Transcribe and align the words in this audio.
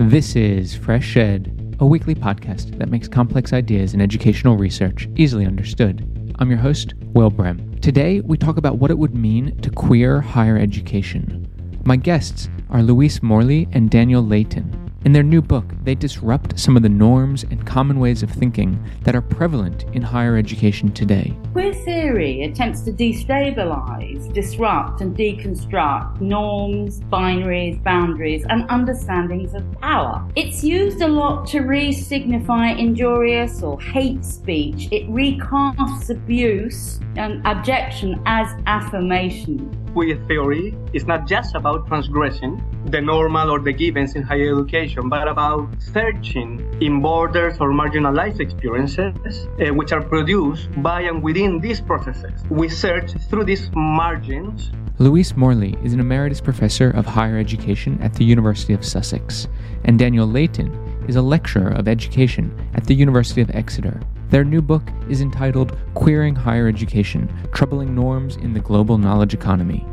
This 0.00 0.36
is 0.36 0.76
FreshEd, 0.76 1.80
a 1.80 1.84
weekly 1.84 2.14
podcast 2.14 2.78
that 2.78 2.88
makes 2.88 3.08
complex 3.08 3.52
ideas 3.52 3.94
in 3.94 4.00
educational 4.00 4.56
research 4.56 5.08
easily 5.16 5.44
understood. 5.44 6.32
I'm 6.38 6.48
your 6.48 6.60
host, 6.60 6.94
Will 7.14 7.30
Brehm. 7.30 7.76
Today, 7.80 8.20
we 8.20 8.38
talk 8.38 8.58
about 8.58 8.78
what 8.78 8.92
it 8.92 8.98
would 8.98 9.16
mean 9.16 9.60
to 9.60 9.70
queer 9.70 10.20
higher 10.20 10.56
education. 10.56 11.48
My 11.84 11.96
guests 11.96 12.48
are 12.70 12.80
Louise 12.80 13.24
Morley 13.24 13.66
and 13.72 13.90
Daniel 13.90 14.22
Leyton. 14.22 14.87
In 15.04 15.12
their 15.12 15.22
new 15.22 15.40
book, 15.40 15.64
they 15.84 15.94
disrupt 15.94 16.58
some 16.58 16.76
of 16.76 16.82
the 16.82 16.88
norms 16.88 17.44
and 17.44 17.64
common 17.64 18.00
ways 18.00 18.24
of 18.24 18.30
thinking 18.30 18.82
that 19.04 19.14
are 19.14 19.22
prevalent 19.22 19.84
in 19.92 20.02
higher 20.02 20.36
education 20.36 20.90
today. 20.90 21.36
Queer 21.52 21.72
theory 21.72 22.42
attempts 22.42 22.80
to 22.82 22.92
destabilize, 22.92 24.32
disrupt, 24.32 25.00
and 25.00 25.16
deconstruct 25.16 26.20
norms, 26.20 27.00
binaries, 27.02 27.80
boundaries, 27.84 28.44
and 28.48 28.68
understandings 28.68 29.54
of 29.54 29.64
power. 29.80 30.28
It's 30.34 30.64
used 30.64 31.00
a 31.00 31.08
lot 31.08 31.46
to 31.50 31.60
re 31.60 31.92
signify 31.92 32.70
injurious 32.70 33.62
or 33.62 33.80
hate 33.80 34.24
speech. 34.24 34.88
It 34.90 35.08
recasts 35.08 36.10
abuse 36.10 36.98
and 37.16 37.40
abjection 37.46 38.20
as 38.26 38.48
affirmation 38.66 39.87
queer 39.98 40.16
theory 40.28 40.76
is 40.92 41.06
not 41.06 41.26
just 41.26 41.56
about 41.56 41.84
transgressing 41.88 42.62
the 42.86 43.00
normal 43.00 43.50
or 43.50 43.58
the 43.58 43.72
givens 43.72 44.14
in 44.14 44.22
higher 44.22 44.52
education, 44.56 45.08
but 45.08 45.26
about 45.26 45.68
searching 45.80 46.64
in 46.80 47.02
borders 47.02 47.56
or 47.58 47.72
marginalized 47.72 48.38
experiences 48.38 49.48
uh, 49.58 49.74
which 49.74 49.90
are 49.90 50.00
produced 50.00 50.68
by 50.82 51.00
and 51.00 51.20
within 51.20 51.58
these 51.58 51.80
processes. 51.80 52.44
We 52.48 52.68
search 52.68 53.10
through 53.28 53.46
these 53.46 53.72
margins. 53.74 54.70
Louise 55.00 55.36
Morley 55.36 55.76
is 55.82 55.94
an 55.94 55.98
emeritus 55.98 56.40
professor 56.40 56.90
of 56.90 57.04
higher 57.04 57.36
education 57.36 58.00
at 58.00 58.14
the 58.14 58.24
University 58.24 58.74
of 58.74 58.84
Sussex, 58.84 59.48
and 59.82 59.98
Daniel 59.98 60.28
Leyton 60.28 60.70
is 61.08 61.16
a 61.16 61.22
lecturer 61.22 61.72
of 61.72 61.88
education 61.88 62.54
at 62.74 62.84
the 62.84 62.94
University 62.94 63.40
of 63.40 63.50
Exeter. 63.50 64.00
Their 64.30 64.44
new 64.44 64.60
book 64.60 64.82
is 65.08 65.22
entitled 65.22 65.74
Queering 65.94 66.34
Higher 66.34 66.68
Education 66.68 67.32
Troubling 67.50 67.94
Norms 67.94 68.36
in 68.36 68.52
the 68.52 68.60
Global 68.60 68.98
Knowledge 68.98 69.32
Economy. 69.32 69.86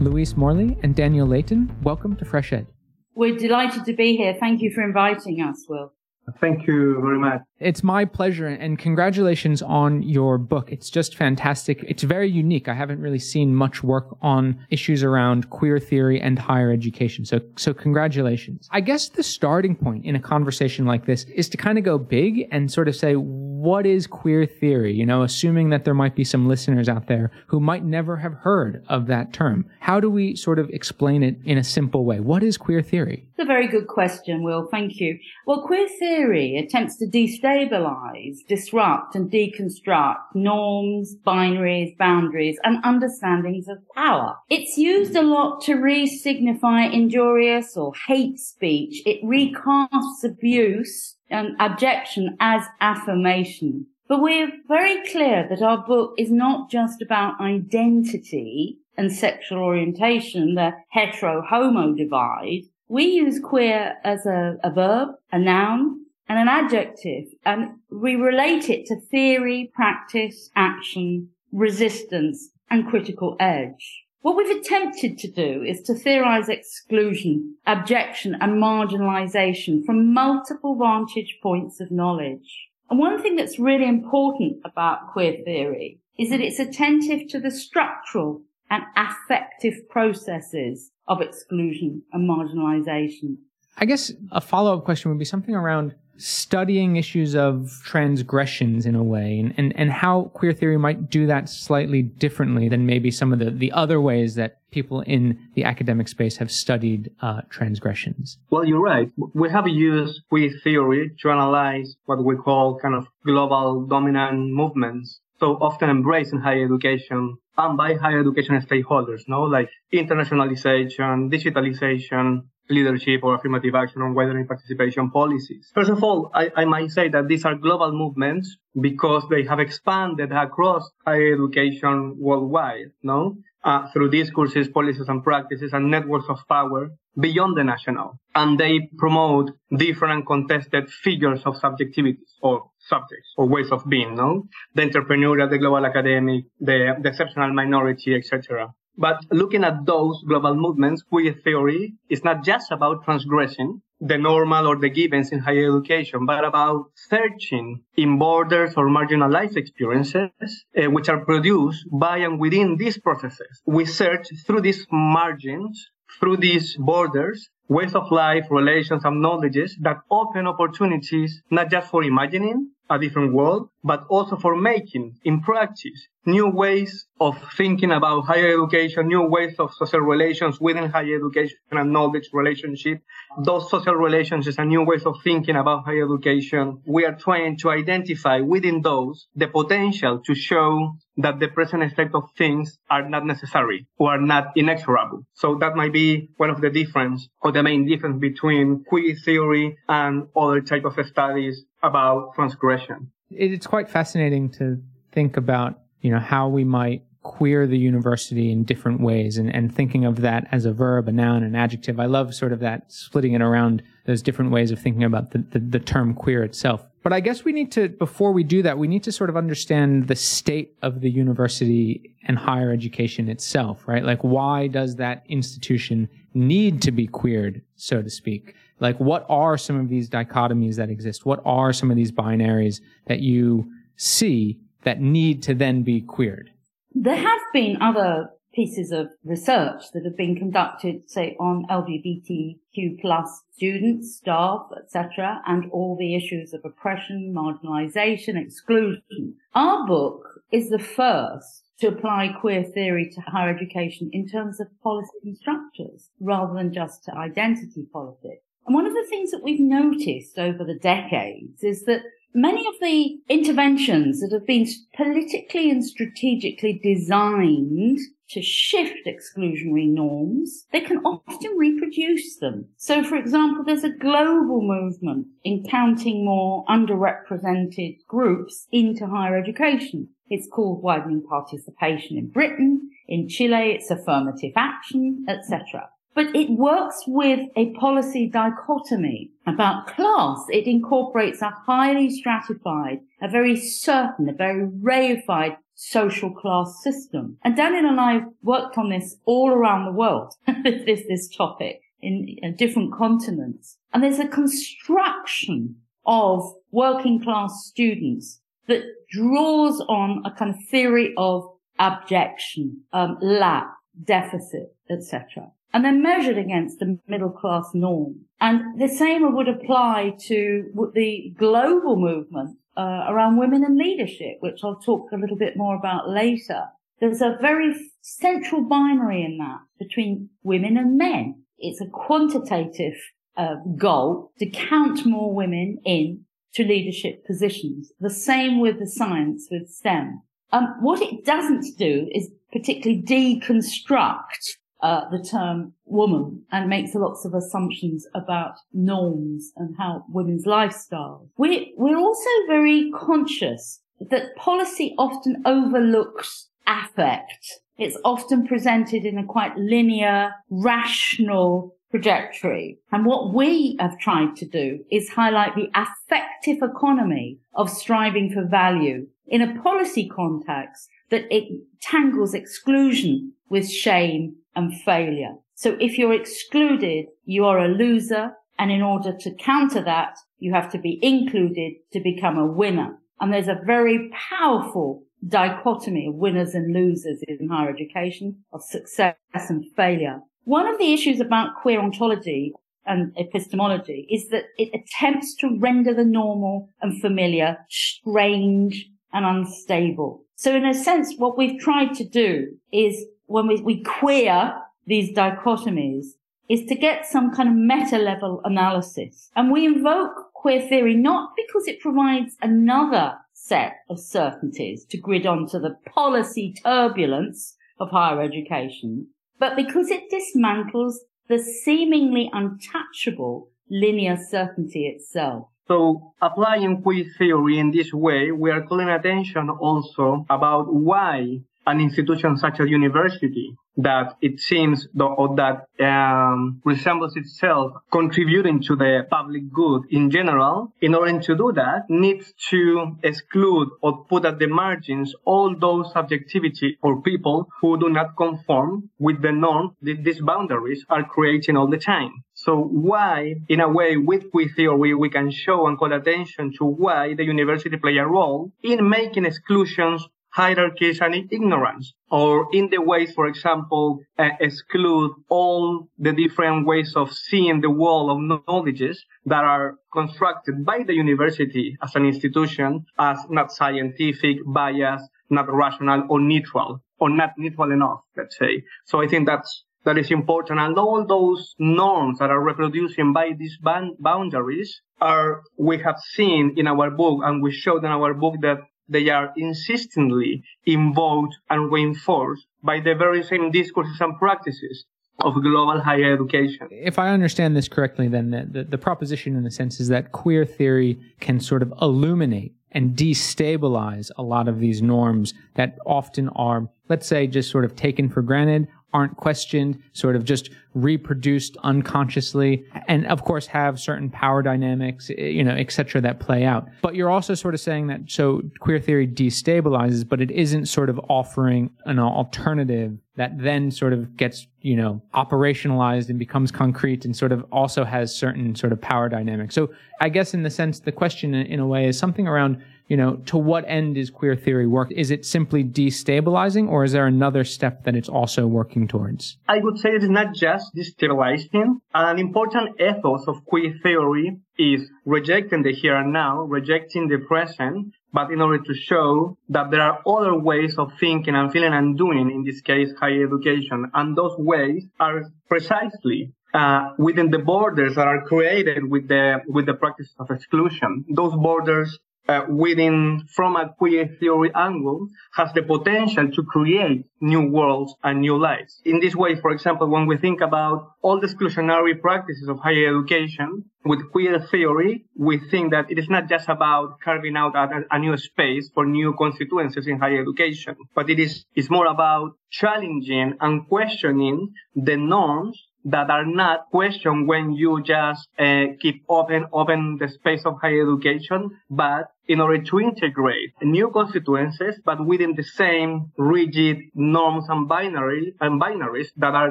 Louise 0.00 0.36
Morley 0.36 0.78
and 0.82 0.94
Daniel 0.94 1.26
Leyton, 1.26 1.74
welcome 1.82 2.14
to 2.16 2.24
FreshEd. 2.24 2.66
We're 3.14 3.36
delighted 3.36 3.84
to 3.86 3.92
be 3.92 4.16
here. 4.16 4.36
Thank 4.38 4.60
you 4.62 4.70
for 4.72 4.82
inviting 4.82 5.40
us, 5.40 5.66
Will. 5.68 5.92
Thank 6.40 6.66
you 6.66 7.00
very 7.00 7.18
much. 7.18 7.40
It's 7.60 7.82
my 7.82 8.04
pleasure 8.04 8.46
and 8.46 8.78
congratulations 8.78 9.62
on 9.62 10.04
your 10.04 10.38
book. 10.38 10.70
It's 10.70 10.90
just 10.90 11.16
fantastic. 11.16 11.84
It's 11.88 12.04
very 12.04 12.30
unique. 12.30 12.68
I 12.68 12.74
haven't 12.74 13.00
really 13.00 13.18
seen 13.18 13.52
much 13.52 13.82
work 13.82 14.16
on 14.22 14.64
issues 14.70 15.02
around 15.02 15.50
queer 15.50 15.80
theory 15.80 16.20
and 16.20 16.38
higher 16.38 16.70
education. 16.70 17.24
So, 17.24 17.40
so 17.56 17.74
congratulations. 17.74 18.68
I 18.70 18.80
guess 18.80 19.08
the 19.08 19.24
starting 19.24 19.74
point 19.74 20.04
in 20.04 20.14
a 20.14 20.20
conversation 20.20 20.86
like 20.86 21.06
this 21.06 21.24
is 21.24 21.48
to 21.48 21.56
kind 21.56 21.78
of 21.78 21.84
go 21.84 21.98
big 21.98 22.46
and 22.52 22.70
sort 22.70 22.86
of 22.86 22.94
say, 22.94 23.14
what 23.14 23.86
is 23.86 24.06
queer 24.06 24.46
theory? 24.46 24.94
You 24.94 25.04
know, 25.04 25.22
assuming 25.22 25.70
that 25.70 25.84
there 25.84 25.94
might 25.94 26.14
be 26.14 26.22
some 26.22 26.46
listeners 26.46 26.88
out 26.88 27.08
there 27.08 27.32
who 27.48 27.58
might 27.58 27.84
never 27.84 28.18
have 28.18 28.34
heard 28.34 28.84
of 28.88 29.08
that 29.08 29.32
term. 29.32 29.68
How 29.80 29.98
do 29.98 30.08
we 30.08 30.36
sort 30.36 30.60
of 30.60 30.70
explain 30.70 31.24
it 31.24 31.36
in 31.44 31.58
a 31.58 31.64
simple 31.64 32.04
way? 32.04 32.20
What 32.20 32.44
is 32.44 32.56
queer 32.56 32.82
theory? 32.82 33.26
It's 33.30 33.42
a 33.42 33.44
very 33.44 33.66
good 33.66 33.88
question, 33.88 34.44
Will. 34.44 34.68
Thank 34.70 35.00
you. 35.00 35.18
Well, 35.44 35.62
queer 35.66 35.88
theory 35.98 36.56
attempts 36.56 36.98
to 36.98 37.06
destabilize 37.06 37.47
destabilize, 37.48 38.46
disrupt 38.46 39.14
and 39.14 39.30
deconstruct 39.30 40.16
norms, 40.34 41.16
binaries, 41.26 41.96
boundaries 41.98 42.58
and 42.64 42.82
understandings 42.84 43.68
of 43.68 43.78
power. 43.94 44.36
It's 44.50 44.76
used 44.76 45.16
a 45.16 45.22
lot 45.22 45.62
to 45.62 45.74
re-signify 45.74 46.86
injurious 46.86 47.76
or 47.76 47.92
hate 48.06 48.38
speech. 48.38 49.02
It 49.06 49.22
recasts 49.24 50.24
abuse 50.24 51.16
and 51.30 51.56
abjection 51.60 52.36
as 52.40 52.62
affirmation. 52.80 53.86
But 54.08 54.22
we're 54.22 54.50
very 54.68 55.06
clear 55.10 55.46
that 55.50 55.62
our 55.62 55.84
book 55.84 56.14
is 56.16 56.30
not 56.30 56.70
just 56.70 57.02
about 57.02 57.40
identity 57.40 58.78
and 58.96 59.12
sexual 59.12 59.58
orientation, 59.58 60.54
the 60.54 60.72
hetero 60.90 61.42
homo 61.46 61.92
divide. 61.92 62.62
We 62.88 63.04
use 63.04 63.38
queer 63.38 63.96
as 64.04 64.24
a, 64.24 64.56
a 64.64 64.70
verb, 64.72 65.10
a 65.30 65.38
noun, 65.38 66.06
and 66.28 66.38
an 66.38 66.48
adjective, 66.48 67.24
and 67.44 67.78
we 67.90 68.14
relate 68.14 68.68
it 68.68 68.86
to 68.86 69.00
theory, 69.00 69.70
practice, 69.74 70.50
action, 70.54 71.30
resistance, 71.52 72.50
and 72.70 72.86
critical 72.86 73.36
edge. 73.40 74.04
What 74.20 74.36
we've 74.36 74.58
attempted 74.58 75.16
to 75.18 75.30
do 75.30 75.62
is 75.62 75.80
to 75.82 75.94
theorize 75.94 76.48
exclusion, 76.48 77.56
abjection, 77.66 78.36
and 78.40 78.62
marginalization 78.62 79.84
from 79.86 80.12
multiple 80.12 80.76
vantage 80.76 81.38
points 81.42 81.80
of 81.80 81.90
knowledge. 81.90 82.68
And 82.90 82.98
one 82.98 83.22
thing 83.22 83.36
that's 83.36 83.58
really 83.58 83.88
important 83.88 84.58
about 84.64 85.12
queer 85.12 85.36
theory 85.44 86.00
is 86.18 86.30
that 86.30 86.40
it's 86.40 86.58
attentive 86.58 87.28
to 87.28 87.40
the 87.40 87.50
structural 87.50 88.42
and 88.70 88.82
affective 88.96 89.88
processes 89.88 90.90
of 91.06 91.22
exclusion 91.22 92.02
and 92.12 92.28
marginalization. 92.28 93.36
I 93.78 93.84
guess 93.84 94.12
a 94.32 94.40
follow 94.40 94.76
up 94.76 94.84
question 94.84 95.10
would 95.10 95.18
be 95.18 95.24
something 95.24 95.54
around 95.54 95.94
studying 96.18 96.96
issues 96.96 97.34
of 97.34 97.80
transgressions 97.84 98.86
in 98.86 98.94
a 98.94 99.02
way 99.02 99.38
and, 99.38 99.54
and, 99.56 99.76
and 99.76 99.90
how 99.90 100.24
queer 100.34 100.52
theory 100.52 100.76
might 100.76 101.08
do 101.08 101.26
that 101.26 101.48
slightly 101.48 102.02
differently 102.02 102.68
than 102.68 102.84
maybe 102.84 103.10
some 103.10 103.32
of 103.32 103.38
the, 103.38 103.50
the 103.50 103.72
other 103.72 104.00
ways 104.00 104.34
that 104.34 104.58
people 104.70 105.00
in 105.02 105.38
the 105.54 105.64
academic 105.64 106.08
space 106.08 106.36
have 106.36 106.50
studied 106.50 107.10
uh, 107.22 107.40
transgressions. 107.48 108.38
Well, 108.50 108.64
you're 108.64 108.82
right. 108.82 109.10
We 109.34 109.48
have 109.50 109.66
used 109.66 110.22
queer 110.28 110.50
theory 110.62 111.12
to 111.22 111.30
analyze 111.30 111.96
what 112.04 112.22
we 112.22 112.36
call 112.36 112.78
kind 112.78 112.94
of 112.94 113.06
global 113.24 113.86
dominant 113.86 114.52
movements, 114.52 115.20
so 115.40 115.52
often 115.60 115.88
embraced 115.88 116.32
in 116.32 116.40
higher 116.40 116.64
education 116.64 117.38
and 117.56 117.76
by 117.76 117.94
higher 117.94 118.20
education 118.20 118.60
stakeholders, 118.60 119.22
no, 119.26 119.42
like 119.42 119.68
internationalization, 119.92 121.32
digitalization, 121.32 122.42
leadership 122.70 123.20
or 123.22 123.34
affirmative 123.34 123.74
action 123.74 124.02
on 124.02 124.14
widening 124.14 124.46
participation 124.46 125.10
policies. 125.10 125.70
First 125.74 125.90
of 125.90 126.02
all, 126.02 126.30
I, 126.34 126.50
I, 126.56 126.64
might 126.64 126.90
say 126.90 127.08
that 127.08 127.28
these 127.28 127.44
are 127.44 127.54
global 127.54 127.92
movements 127.92 128.56
because 128.78 129.24
they 129.30 129.44
have 129.44 129.58
expanded 129.60 130.32
across 130.32 130.90
higher 131.06 131.34
education 131.34 132.16
worldwide, 132.18 132.92
no? 133.02 133.36
Uh, 133.64 133.90
through 133.92 134.08
discourses, 134.08 134.68
policies 134.68 135.08
and 135.08 135.24
practices 135.24 135.72
and 135.72 135.90
networks 135.90 136.26
of 136.28 136.38
power 136.48 136.90
beyond 137.18 137.56
the 137.56 137.64
national. 137.64 138.18
And 138.34 138.58
they 138.58 138.88
promote 138.96 139.50
different 139.76 140.26
contested 140.26 140.88
figures 140.88 141.42
of 141.44 141.56
subjectivities 141.56 142.30
or 142.40 142.70
subjects 142.88 143.32
or 143.36 143.48
ways 143.48 143.70
of 143.72 143.88
being, 143.88 144.14
no? 144.14 144.46
The 144.74 144.82
entrepreneurial, 144.82 145.50
the 145.50 145.58
global 145.58 145.84
academic, 145.84 146.44
the, 146.60 146.96
the 147.02 147.08
exceptional 147.08 147.52
minority, 147.52 148.14
etc. 148.14 148.72
But 148.98 149.24
looking 149.30 149.62
at 149.62 149.86
those 149.86 150.22
global 150.26 150.56
movements, 150.56 151.02
queer 151.02 151.32
theory 151.32 151.94
is 152.10 152.24
not 152.24 152.42
just 152.44 152.72
about 152.72 153.04
transgressing 153.04 153.80
the 154.00 154.18
normal 154.18 154.66
or 154.66 154.76
the 154.76 154.88
givens 154.90 155.30
in 155.30 155.38
higher 155.38 155.68
education, 155.68 156.26
but 156.26 156.44
about 156.44 156.90
searching 156.94 157.82
in 157.96 158.18
borders 158.18 158.74
or 158.76 158.88
marginalized 158.88 159.56
experiences 159.56 160.64
uh, 160.76 160.90
which 160.90 161.08
are 161.08 161.24
produced 161.24 161.86
by 161.92 162.18
and 162.18 162.40
within 162.40 162.76
these 162.76 162.98
processes. 162.98 163.62
We 163.66 163.84
search 163.84 164.28
through 164.46 164.62
these 164.62 164.86
margins, 164.90 165.90
through 166.20 166.38
these 166.38 166.76
borders, 166.76 167.48
ways 167.68 167.94
of 167.94 168.10
life, 168.10 168.46
relations, 168.50 169.04
and 169.04 169.20
knowledges 169.20 169.76
that 169.80 169.98
open 170.10 170.46
opportunities 170.46 171.42
not 171.50 171.70
just 171.70 171.90
for 171.90 172.02
imagining 172.02 172.70
a 172.90 172.98
different 172.98 173.32
world, 173.32 173.68
but 173.84 174.04
also 174.08 174.36
for 174.36 174.56
making 174.56 175.18
in 175.24 175.40
practice 175.40 176.08
new 176.26 176.50
ways 176.50 177.06
of 177.20 177.36
thinking 177.56 177.90
about 177.90 178.26
higher 178.26 178.48
education, 178.48 179.08
new 179.08 179.22
ways 179.22 179.54
of 179.58 179.72
social 179.74 180.00
relations 180.00 180.60
within 180.60 180.90
higher 180.90 181.16
education 181.16 181.56
and 181.70 181.92
knowledge 181.92 182.28
relationship. 182.32 183.00
Those 183.42 183.70
social 183.70 183.94
relations 183.94 184.46
and 184.58 184.68
new 184.68 184.84
ways 184.84 185.06
of 185.06 185.16
thinking 185.24 185.56
about 185.56 185.84
higher 185.86 186.04
education. 186.04 186.82
We 186.86 187.06
are 187.06 187.14
trying 187.14 187.56
to 187.58 187.70
identify 187.70 188.40
within 188.40 188.82
those 188.82 189.26
the 189.34 189.48
potential 189.48 190.20
to 190.26 190.34
show 190.34 190.92
that 191.16 191.40
the 191.40 191.48
present 191.48 191.90
state 191.92 192.14
of 192.14 192.24
things 192.36 192.78
are 192.90 193.08
not 193.08 193.24
necessary 193.24 193.86
or 193.98 194.10
are 194.10 194.20
not 194.20 194.52
inexorable. 194.54 195.22
So 195.32 195.56
that 195.60 195.76
might 195.76 195.92
be 195.92 196.28
one 196.36 196.50
of 196.50 196.60
the 196.60 196.70
difference 196.70 197.26
or 197.40 197.52
the 197.52 197.62
main 197.62 197.86
difference 197.86 198.20
between 198.20 198.84
queer 198.84 199.16
theory 199.24 199.78
and 199.88 200.28
other 200.36 200.60
type 200.60 200.84
of 200.84 200.94
studies 201.06 201.64
about 201.82 202.34
transgression. 202.34 203.12
It's 203.30 203.66
quite 203.66 203.88
fascinating 203.88 204.50
to 204.52 204.82
think 205.12 205.36
about, 205.36 205.80
you 206.00 206.10
know, 206.10 206.18
how 206.18 206.48
we 206.48 206.64
might 206.64 207.02
queer 207.22 207.66
the 207.66 207.76
university 207.76 208.50
in 208.50 208.64
different 208.64 209.00
ways 209.00 209.36
and, 209.36 209.54
and 209.54 209.74
thinking 209.74 210.06
of 210.06 210.22
that 210.22 210.46
as 210.50 210.64
a 210.64 210.72
verb, 210.72 211.08
a 211.08 211.12
noun, 211.12 211.42
an 211.42 211.54
adjective. 211.54 212.00
I 212.00 212.06
love 212.06 212.34
sort 212.34 212.52
of 212.52 212.60
that 212.60 212.90
splitting 212.90 213.34
it 213.34 213.42
around 213.42 213.82
those 214.06 214.22
different 214.22 214.50
ways 214.50 214.70
of 214.70 214.78
thinking 214.78 215.04
about 215.04 215.32
the, 215.32 215.38
the, 215.50 215.58
the 215.58 215.78
term 215.78 216.14
queer 216.14 216.42
itself. 216.42 216.86
But 217.02 217.12
I 217.12 217.20
guess 217.20 217.44
we 217.44 217.52
need 217.52 217.70
to, 217.72 217.90
before 217.90 218.32
we 218.32 218.44
do 218.44 218.62
that, 218.62 218.78
we 218.78 218.88
need 218.88 219.02
to 219.04 219.12
sort 219.12 219.28
of 219.30 219.36
understand 219.36 220.08
the 220.08 220.16
state 220.16 220.74
of 220.82 221.00
the 221.00 221.10
university 221.10 222.14
and 222.26 222.38
higher 222.38 222.72
education 222.72 223.28
itself, 223.28 223.86
right? 223.86 224.04
Like, 224.04 224.22
why 224.22 224.66
does 224.66 224.96
that 224.96 225.24
institution 225.28 226.08
need 226.34 226.80
to 226.82 226.92
be 226.92 227.06
queered, 227.06 227.62
so 227.76 228.00
to 228.00 228.10
speak? 228.10 228.54
Like, 228.80 228.98
what 228.98 229.26
are 229.28 229.58
some 229.58 229.78
of 229.78 229.88
these 229.88 230.08
dichotomies 230.08 230.76
that 230.76 230.90
exist? 230.90 231.26
What 231.26 231.40
are 231.44 231.72
some 231.72 231.90
of 231.90 231.96
these 231.96 232.12
binaries 232.12 232.80
that 233.06 233.20
you 233.20 233.70
see 233.96 234.60
that 234.84 235.00
need 235.00 235.42
to 235.44 235.54
then 235.54 235.82
be 235.82 236.00
queered? 236.00 236.50
There 236.94 237.16
have 237.16 237.40
been 237.52 237.80
other 237.82 238.30
pieces 238.54 238.90
of 238.90 239.08
research 239.24 239.82
that 239.92 240.04
have 240.04 240.16
been 240.16 240.34
conducted, 240.34 241.08
say, 241.08 241.36
on 241.38 241.64
LGBTQ 241.70 243.00
plus 243.00 243.42
students, 243.52 244.16
staff, 244.16 244.62
etc., 244.76 245.40
and 245.46 245.70
all 245.70 245.96
the 245.98 246.16
issues 246.16 246.52
of 246.52 246.60
oppression, 246.64 247.34
marginalization, 247.36 248.36
exclusion. 248.36 249.34
Our 249.54 249.86
book 249.86 250.22
is 250.50 250.70
the 250.70 250.78
first 250.78 251.64
to 251.80 251.88
apply 251.88 252.34
queer 252.40 252.64
theory 252.64 253.08
to 253.14 253.20
higher 253.20 253.54
education 253.54 254.10
in 254.12 254.26
terms 254.26 254.60
of 254.60 254.66
policy 254.82 255.10
and 255.24 255.36
structures 255.36 256.10
rather 256.20 256.54
than 256.54 256.72
just 256.72 257.04
to 257.04 257.14
identity 257.14 257.86
politics. 257.92 258.47
And 258.68 258.74
one 258.74 258.86
of 258.86 258.92
the 258.92 259.06
things 259.08 259.30
that 259.30 259.42
we've 259.42 259.58
noticed 259.58 260.38
over 260.38 260.62
the 260.62 260.78
decades 260.78 261.64
is 261.64 261.84
that 261.84 262.02
many 262.34 262.66
of 262.68 262.74
the 262.82 263.18
interventions 263.30 264.20
that 264.20 264.30
have 264.30 264.46
been 264.46 264.68
politically 264.94 265.70
and 265.70 265.82
strategically 265.82 266.78
designed 266.82 267.98
to 268.28 268.42
shift 268.42 269.06
exclusionary 269.06 269.88
norms, 269.88 270.66
they 270.70 270.82
can 270.82 270.98
often 270.98 271.56
reproduce 271.56 272.36
them. 272.36 272.68
So, 272.76 273.02
for 273.02 273.16
example, 273.16 273.64
there's 273.64 273.84
a 273.84 273.96
global 273.96 274.60
movement 274.60 275.28
in 275.44 275.64
counting 275.64 276.26
more 276.26 276.66
underrepresented 276.66 278.04
groups 278.06 278.66
into 278.70 279.06
higher 279.06 279.38
education. 279.38 280.08
It's 280.28 280.46
called 280.46 280.82
widening 280.82 281.22
participation 281.26 282.18
in 282.18 282.28
Britain. 282.28 282.90
In 283.06 283.30
Chile, 283.30 283.78
it's 283.78 283.90
affirmative 283.90 284.52
action, 284.56 285.24
etc. 285.26 285.88
But 286.18 286.34
it 286.34 286.50
works 286.50 287.04
with 287.06 287.48
a 287.54 287.70
policy 287.74 288.26
dichotomy 288.28 289.30
about 289.46 289.86
class. 289.86 290.44
It 290.50 290.66
incorporates 290.66 291.42
a 291.42 291.50
highly 291.64 292.10
stratified, 292.10 293.02
a 293.22 293.28
very 293.28 293.54
certain, 293.54 294.28
a 294.28 294.32
very 294.32 294.66
reified 294.66 295.58
social 295.76 296.34
class 296.34 296.80
system. 296.82 297.38
And 297.44 297.56
Daniel 297.56 297.86
and 297.88 298.00
I 298.00 298.14
have 298.14 298.30
worked 298.42 298.76
on 298.76 298.90
this 298.90 299.18
all 299.26 299.52
around 299.52 299.84
the 299.84 299.92
world, 299.92 300.34
this, 300.64 301.04
this 301.08 301.28
topic 301.28 301.82
in, 302.02 302.26
different 302.56 302.92
continents. 302.92 303.78
And 303.94 304.02
there's 304.02 304.18
a 304.18 304.26
construction 304.26 305.76
of 306.04 306.52
working 306.72 307.22
class 307.22 307.64
students 307.64 308.40
that 308.66 308.82
draws 309.08 309.80
on 309.82 310.22
a 310.24 310.32
kind 310.32 310.52
of 310.52 310.56
theory 310.68 311.14
of 311.16 311.48
abjection, 311.78 312.78
um, 312.92 313.18
lack, 313.20 313.68
deficit, 314.04 314.74
etc. 314.90 315.52
And 315.72 315.84
they're 315.84 315.92
measured 315.92 316.38
against 316.38 316.78
the 316.78 316.98
middle 317.06 317.30
class 317.30 317.70
norm. 317.74 318.24
And 318.40 318.80
the 318.80 318.88
same 318.88 319.34
would 319.34 319.48
apply 319.48 320.14
to 320.26 320.90
the 320.94 321.34
global 321.36 321.96
movement 321.96 322.56
uh, 322.76 323.06
around 323.08 323.36
women 323.36 323.64
and 323.64 323.76
leadership, 323.76 324.36
which 324.40 324.60
I'll 324.62 324.76
talk 324.76 325.10
a 325.12 325.16
little 325.16 325.36
bit 325.36 325.56
more 325.56 325.76
about 325.76 326.08
later. 326.08 326.64
There's 327.00 327.20
a 327.20 327.36
very 327.40 327.74
central 328.00 328.62
binary 328.62 329.22
in 329.22 329.38
that 329.38 329.60
between 329.78 330.30
women 330.42 330.76
and 330.76 330.96
men. 330.96 331.42
It's 331.58 331.80
a 331.80 331.86
quantitative 331.86 332.94
uh, 333.36 333.56
goal 333.76 334.32
to 334.38 334.46
count 334.46 335.04
more 335.04 335.34
women 335.34 335.78
in 335.84 336.24
to 336.54 336.64
leadership 336.64 337.26
positions. 337.26 337.92
The 338.00 338.10
same 338.10 338.60
with 338.60 338.78
the 338.78 338.86
science, 338.86 339.48
with 339.50 339.68
STEM. 339.68 340.22
Um, 340.50 340.76
what 340.80 341.02
it 341.02 341.24
doesn't 341.24 341.78
do 341.78 342.08
is 342.12 342.30
particularly 342.52 343.02
deconstruct 343.02 344.56
uh, 344.80 345.08
the 345.10 345.22
term 345.22 345.72
woman 345.84 346.42
and 346.52 346.68
makes 346.68 346.94
lots 346.94 347.24
of 347.24 347.34
assumptions 347.34 348.06
about 348.14 348.54
norms 348.72 349.52
and 349.56 349.74
how 349.78 350.04
women's 350.08 350.46
lifestyle. 350.46 351.28
We, 351.36 351.74
we're 351.76 351.98
also 351.98 352.30
very 352.46 352.90
conscious 352.94 353.80
that 354.00 354.36
policy 354.36 354.94
often 354.98 355.42
overlooks 355.44 356.48
affect. 356.66 357.60
It's 357.76 357.98
often 358.04 358.46
presented 358.46 359.04
in 359.04 359.18
a 359.18 359.24
quite 359.24 359.56
linear, 359.56 360.32
rational 360.50 361.74
trajectory. 361.90 362.78
And 362.92 363.06
what 363.06 363.32
we 363.32 363.76
have 363.80 363.98
tried 363.98 364.36
to 364.36 364.46
do 364.46 364.84
is 364.90 365.08
highlight 365.08 365.54
the 365.54 365.70
affective 365.74 366.58
economy 366.62 367.38
of 367.54 367.70
striving 367.70 368.30
for 368.30 368.44
value 368.44 369.06
in 369.26 369.42
a 369.42 369.60
policy 369.62 370.08
context 370.08 370.88
that 371.10 371.24
it 371.30 371.48
tangles 371.80 372.34
exclusion 372.34 373.32
with 373.48 373.70
shame 373.70 374.36
and 374.58 374.74
failure. 374.82 375.34
So 375.54 375.76
if 375.80 375.96
you're 375.96 376.12
excluded, 376.12 377.06
you 377.24 377.44
are 377.44 377.60
a 377.60 377.68
loser. 377.68 378.32
And 378.58 378.72
in 378.72 378.82
order 378.82 379.16
to 379.16 379.34
counter 379.36 379.80
that, 379.84 380.16
you 380.38 380.52
have 380.52 380.68
to 380.72 380.78
be 380.78 380.98
included 381.00 381.74
to 381.92 382.00
become 382.00 382.36
a 382.36 382.46
winner. 382.46 382.98
And 383.20 383.32
there's 383.32 383.46
a 383.46 383.60
very 383.64 384.10
powerful 384.30 385.04
dichotomy 385.26 386.08
of 386.08 386.16
winners 386.16 386.54
and 386.54 386.74
losers 386.74 387.22
in 387.28 387.48
higher 387.48 387.70
education, 387.70 388.44
of 388.52 388.62
success 388.64 389.14
and 389.32 389.64
failure. 389.76 390.20
One 390.42 390.66
of 390.66 390.78
the 390.78 390.92
issues 390.92 391.20
about 391.20 391.54
queer 391.62 391.80
ontology 391.80 392.52
and 392.84 393.12
epistemology 393.16 394.08
is 394.10 394.28
that 394.30 394.44
it 394.56 394.70
attempts 394.74 395.36
to 395.36 395.56
render 395.58 395.94
the 395.94 396.04
normal 396.04 396.68
and 396.80 397.00
familiar 397.00 397.58
strange 397.68 398.90
and 399.12 399.24
unstable. 399.24 400.24
So 400.34 400.54
in 400.54 400.64
a 400.64 400.74
sense, 400.74 401.14
what 401.16 401.38
we've 401.38 401.60
tried 401.60 401.94
to 401.94 402.04
do 402.04 402.56
is 402.72 403.04
when 403.28 403.46
we, 403.46 403.60
we 403.60 403.82
queer 403.82 404.54
these 404.86 405.16
dichotomies 405.16 406.06
is 406.48 406.64
to 406.64 406.74
get 406.74 407.06
some 407.06 407.32
kind 407.32 407.48
of 407.48 407.54
meta 407.54 407.98
level 407.98 408.40
analysis. 408.44 409.30
And 409.36 409.52
we 409.52 409.66
invoke 409.66 410.32
queer 410.34 410.66
theory 410.66 410.94
not 410.94 411.30
because 411.36 411.68
it 411.68 411.80
provides 411.80 412.36
another 412.40 413.14
set 413.34 413.74
of 413.90 414.00
certainties 414.00 414.84
to 414.86 414.98
grid 414.98 415.26
onto 415.26 415.58
the 415.58 415.76
policy 415.94 416.54
turbulence 416.64 417.54
of 417.78 417.90
higher 417.90 418.22
education, 418.22 419.08
but 419.38 419.56
because 419.56 419.90
it 419.90 420.10
dismantles 420.10 420.94
the 421.28 421.38
seemingly 421.38 422.30
untouchable 422.32 423.50
linear 423.70 424.16
certainty 424.16 424.86
itself. 424.86 425.48
So 425.68 426.14
applying 426.22 426.80
queer 426.80 427.04
theory 427.18 427.58
in 427.58 427.72
this 427.72 427.92
way, 427.92 428.32
we 428.32 428.50
are 428.50 428.62
calling 428.62 428.88
attention 428.88 429.50
also 429.50 430.24
about 430.30 430.72
why 430.72 431.40
an 431.68 431.80
institution 431.80 432.36
such 432.36 432.60
as 432.60 432.66
a 432.66 432.70
university 432.70 433.54
that 433.78 434.16
it 434.20 434.40
seems 434.40 434.88
or 434.98 435.36
that 435.36 435.66
um, 435.84 436.60
resembles 436.64 437.14
itself 437.16 437.72
contributing 437.92 438.60
to 438.60 438.74
the 438.74 439.06
public 439.08 439.52
good 439.52 439.82
in 439.90 440.10
general, 440.10 440.72
in 440.80 440.94
order 440.94 441.20
to 441.20 441.36
do 441.36 441.52
that, 441.54 441.82
needs 441.88 442.34
to 442.50 442.96
exclude 443.04 443.68
or 443.80 444.04
put 444.06 444.24
at 444.24 444.38
the 444.38 444.48
margins 444.48 445.14
all 445.24 445.54
those 445.56 445.92
subjectivity 445.92 446.76
or 446.82 447.02
people 447.02 447.48
who 447.60 447.78
do 447.78 447.88
not 447.88 448.16
conform 448.16 448.90
with 448.98 449.22
the 449.22 449.30
norm 449.30 449.76
that 449.82 450.02
these 450.02 450.20
boundaries 450.20 450.84
are 450.90 451.04
creating 451.04 451.56
all 451.56 451.68
the 451.68 451.78
time. 451.78 452.24
So 452.34 452.56
why, 452.56 453.34
in 453.48 453.60
a 453.60 453.68
way, 453.68 453.96
with 453.96 454.30
queer 454.30 454.48
theory, 454.56 454.94
we 454.94 455.10
can 455.10 455.30
show 455.30 455.66
and 455.66 455.78
call 455.78 455.92
attention 455.92 456.52
to 456.58 456.64
why 456.64 457.14
the 457.14 457.24
university 457.24 457.76
play 457.76 457.96
a 457.98 458.06
role 458.06 458.52
in 458.62 458.88
making 458.88 459.24
exclusions 459.24 460.08
hierarchies 460.30 461.00
and 461.00 461.14
ignorance, 461.32 461.94
or 462.10 462.48
in 462.52 462.68
the 462.70 462.80
ways, 462.80 463.12
for 463.12 463.26
example, 463.26 463.98
uh, 464.18 464.30
exclude 464.40 465.12
all 465.28 465.88
the 465.98 466.12
different 466.12 466.66
ways 466.66 466.92
of 466.96 467.12
seeing 467.12 467.60
the 467.60 467.70
world 467.70 468.10
of 468.10 468.42
knowledges 468.46 469.04
that 469.26 469.44
are 469.44 469.76
constructed 469.92 470.64
by 470.64 470.82
the 470.84 470.94
university 470.94 471.76
as 471.82 471.94
an 471.96 472.04
institution 472.06 472.84
as 472.98 473.18
not 473.30 473.50
scientific, 473.52 474.36
biased, 474.46 475.08
not 475.30 475.52
rational 475.52 476.04
or 476.08 476.20
neutral, 476.20 476.82
or 476.98 477.10
not 477.10 477.30
neutral 477.36 477.72
enough, 477.72 478.00
let's 478.16 478.38
say. 478.38 478.62
So 478.86 479.00
I 479.00 479.08
think 479.08 479.26
that's 479.26 479.64
that 479.84 479.96
is 479.96 480.10
important. 480.10 480.60
And 480.60 480.76
all 480.76 481.06
those 481.06 481.54
norms 481.58 482.18
that 482.18 482.30
are 482.30 482.42
reproducing 482.42 483.12
by 483.12 483.32
these 483.38 483.56
boundaries 484.00 484.80
are, 485.00 485.42
we 485.56 485.78
have 485.78 485.98
seen 486.14 486.54
in 486.56 486.66
our 486.66 486.90
book, 486.90 487.20
and 487.24 487.42
we 487.42 487.52
showed 487.52 487.84
in 487.84 487.90
our 487.90 488.12
book 488.12 488.34
that 488.42 488.58
they 488.88 489.08
are 489.08 489.32
insistently 489.36 490.42
invoked 490.64 491.36
and 491.50 491.70
reinforced 491.70 492.46
by 492.62 492.80
the 492.80 492.94
very 492.94 493.22
same 493.22 493.50
discourses 493.50 494.00
and 494.00 494.18
practices 494.18 494.84
of 495.20 495.34
global 495.42 495.80
higher 495.80 496.14
education. 496.14 496.68
If 496.70 496.98
I 496.98 497.10
understand 497.10 497.56
this 497.56 497.68
correctly, 497.68 498.08
then 498.08 498.30
the, 498.30 498.48
the, 498.50 498.64
the, 498.64 498.78
proposition 498.78 499.36
in 499.36 499.44
a 499.46 499.50
sense 499.50 499.80
is 499.80 499.88
that 499.88 500.12
queer 500.12 500.44
theory 500.44 500.98
can 501.20 501.40
sort 501.40 501.62
of 501.62 501.72
illuminate 501.82 502.54
and 502.72 502.96
destabilize 502.96 504.10
a 504.16 504.22
lot 504.22 504.46
of 504.46 504.60
these 504.60 504.80
norms 504.80 505.34
that 505.54 505.78
often 505.84 506.28
are, 506.30 506.68
let's 506.88 507.06
say, 507.06 507.26
just 507.26 507.50
sort 507.50 507.64
of 507.64 507.74
taken 507.74 508.08
for 508.08 508.22
granted, 508.22 508.68
aren't 508.92 509.16
questioned, 509.16 509.82
sort 509.92 510.16
of 510.16 510.24
just 510.24 510.50
reproduced 510.74 511.56
unconsciously, 511.62 512.64
and 512.86 513.06
of 513.06 513.24
course 513.24 513.46
have 513.46 513.78
certain 513.78 514.08
power 514.08 514.42
dynamics, 514.42 515.10
eh, 515.10 515.26
you 515.26 515.44
know, 515.44 515.54
et 515.54 515.70
cetera, 515.70 516.00
that 516.00 516.20
play 516.20 516.44
out. 516.44 516.68
But 516.82 516.94
you're 516.94 517.10
also 517.10 517.34
sort 517.34 517.54
of 517.54 517.60
saying 517.60 517.88
that 517.88 518.00
so 518.06 518.42
queer 518.60 518.78
theory 518.78 519.06
destabilizes, 519.06 520.08
but 520.08 520.20
it 520.20 520.30
isn't 520.30 520.66
sort 520.66 520.88
of 520.88 521.00
offering 521.08 521.70
an 521.84 521.98
alternative 521.98 522.96
that 523.16 523.36
then 523.36 523.70
sort 523.70 523.92
of 523.92 524.16
gets, 524.16 524.46
you 524.60 524.76
know, 524.76 525.02
operationalized 525.14 526.08
and 526.08 526.18
becomes 526.18 526.50
concrete 526.50 527.04
and 527.04 527.16
sort 527.16 527.32
of 527.32 527.44
also 527.50 527.84
has 527.84 528.14
certain 528.14 528.54
sort 528.54 528.72
of 528.72 528.80
power 528.80 529.08
dynamics. 529.08 529.54
So 529.54 529.70
I 530.00 530.08
guess 530.08 530.34
in 530.34 530.44
the 530.44 530.50
sense, 530.50 530.80
the 530.80 530.92
question 530.92 531.34
in 531.34 531.58
a 531.58 531.66
way 531.66 531.86
is 531.86 531.98
something 531.98 532.28
around 532.28 532.62
you 532.88 532.96
know, 532.96 533.16
to 533.26 533.36
what 533.36 533.64
end 533.68 533.96
is 533.96 534.10
queer 534.10 534.34
theory 534.34 534.66
work? 534.66 534.90
Is 534.90 535.10
it 535.10 535.24
simply 535.24 535.62
destabilizing 535.62 536.68
or 536.68 536.84
is 536.84 536.92
there 536.92 537.06
another 537.06 537.44
step 537.44 537.84
that 537.84 537.94
it's 537.94 538.08
also 538.08 538.46
working 538.46 538.88
towards? 538.88 539.36
I 539.46 539.58
would 539.58 539.78
say 539.78 539.90
it 539.90 540.02
is 540.02 540.10
not 540.10 540.34
just 540.34 540.74
destabilizing. 540.74 541.80
An 541.94 542.18
important 542.18 542.80
ethos 542.80 543.24
of 543.28 543.44
queer 543.44 543.74
theory 543.82 544.38
is 544.58 544.90
rejecting 545.04 545.62
the 545.62 545.72
here 545.72 545.96
and 545.96 546.12
now, 546.12 546.40
rejecting 546.40 547.08
the 547.08 547.18
present, 547.18 547.92
but 548.12 548.32
in 548.32 548.40
order 548.40 548.62
to 548.62 548.74
show 548.74 549.36
that 549.50 549.70
there 549.70 549.82
are 549.82 550.00
other 550.06 550.36
ways 550.36 550.76
of 550.78 550.90
thinking 550.98 551.34
and 551.34 551.52
feeling 551.52 551.74
and 551.74 551.98
doing, 551.98 552.30
in 552.30 552.42
this 552.42 552.62
case, 552.62 552.90
higher 552.98 553.26
education. 553.26 553.90
And 553.92 554.16
those 554.16 554.34
ways 554.38 554.86
are 554.98 555.24
precisely 555.48 556.32
uh, 556.54 556.92
within 556.98 557.30
the 557.30 557.38
borders 557.38 557.96
that 557.96 558.06
are 558.06 558.22
created 558.24 558.88
with 558.88 559.08
the 559.08 559.40
with 559.46 559.66
the 559.66 559.74
practice 559.74 560.14
of 560.18 560.30
exclusion. 560.30 561.04
Those 561.14 561.34
borders 561.34 561.98
uh, 562.28 562.42
within 562.48 563.26
from 563.34 563.56
a 563.56 563.72
queer 563.78 564.06
theory 564.20 564.50
angle 564.54 565.08
has 565.34 565.50
the 565.54 565.62
potential 565.62 566.30
to 566.30 566.42
create 566.42 567.06
new 567.20 567.50
worlds 567.50 567.94
and 568.04 568.20
new 568.20 568.36
lives. 568.36 568.80
In 568.84 569.00
this 569.00 569.14
way, 569.14 569.40
for 569.40 569.50
example, 569.50 569.88
when 569.88 570.06
we 570.06 570.18
think 570.18 570.40
about 570.40 570.92
all 571.02 571.20
the 571.20 571.26
exclusionary 571.26 571.98
practices 572.00 572.48
of 572.48 572.58
higher 572.58 572.88
education 572.88 573.64
with 573.84 574.10
queer 574.12 574.38
theory, 574.50 575.06
we 575.16 575.38
think 575.50 575.70
that 575.70 575.90
it 575.90 575.98
is 575.98 576.10
not 576.10 576.28
just 576.28 576.48
about 576.48 577.00
carving 577.02 577.36
out 577.36 577.56
a, 577.56 577.84
a 577.90 577.98
new 577.98 578.16
space 578.16 578.70
for 578.74 578.84
new 578.84 579.14
constituencies 579.16 579.86
in 579.86 579.98
higher 579.98 580.20
education, 580.20 580.76
but 580.94 581.08
it 581.08 581.18
is, 581.18 581.46
is 581.54 581.70
more 581.70 581.86
about 581.86 582.32
challenging 582.50 583.34
and 583.40 583.66
questioning 583.68 584.52
the 584.74 584.96
norms 584.96 585.67
that 585.90 586.10
are 586.10 586.26
not 586.26 586.70
questioned 586.70 587.28
when 587.28 587.52
you 587.52 587.82
just 587.82 588.28
uh, 588.38 588.66
keep 588.80 589.04
open 589.08 589.46
open 589.52 589.98
the 589.98 590.08
space 590.08 590.42
of 590.44 590.60
higher 590.60 590.82
education, 590.82 591.50
but 591.70 592.12
in 592.26 592.40
order 592.40 592.62
to 592.62 592.80
integrate 592.80 593.52
new 593.62 593.90
constituencies, 593.90 594.74
but 594.84 595.04
within 595.04 595.34
the 595.34 595.42
same 595.42 596.12
rigid 596.18 596.78
norms 596.94 597.46
and 597.48 597.68
binary 597.68 598.34
and 598.40 598.60
binaries 598.60 599.08
that 599.16 599.34
are 599.34 599.50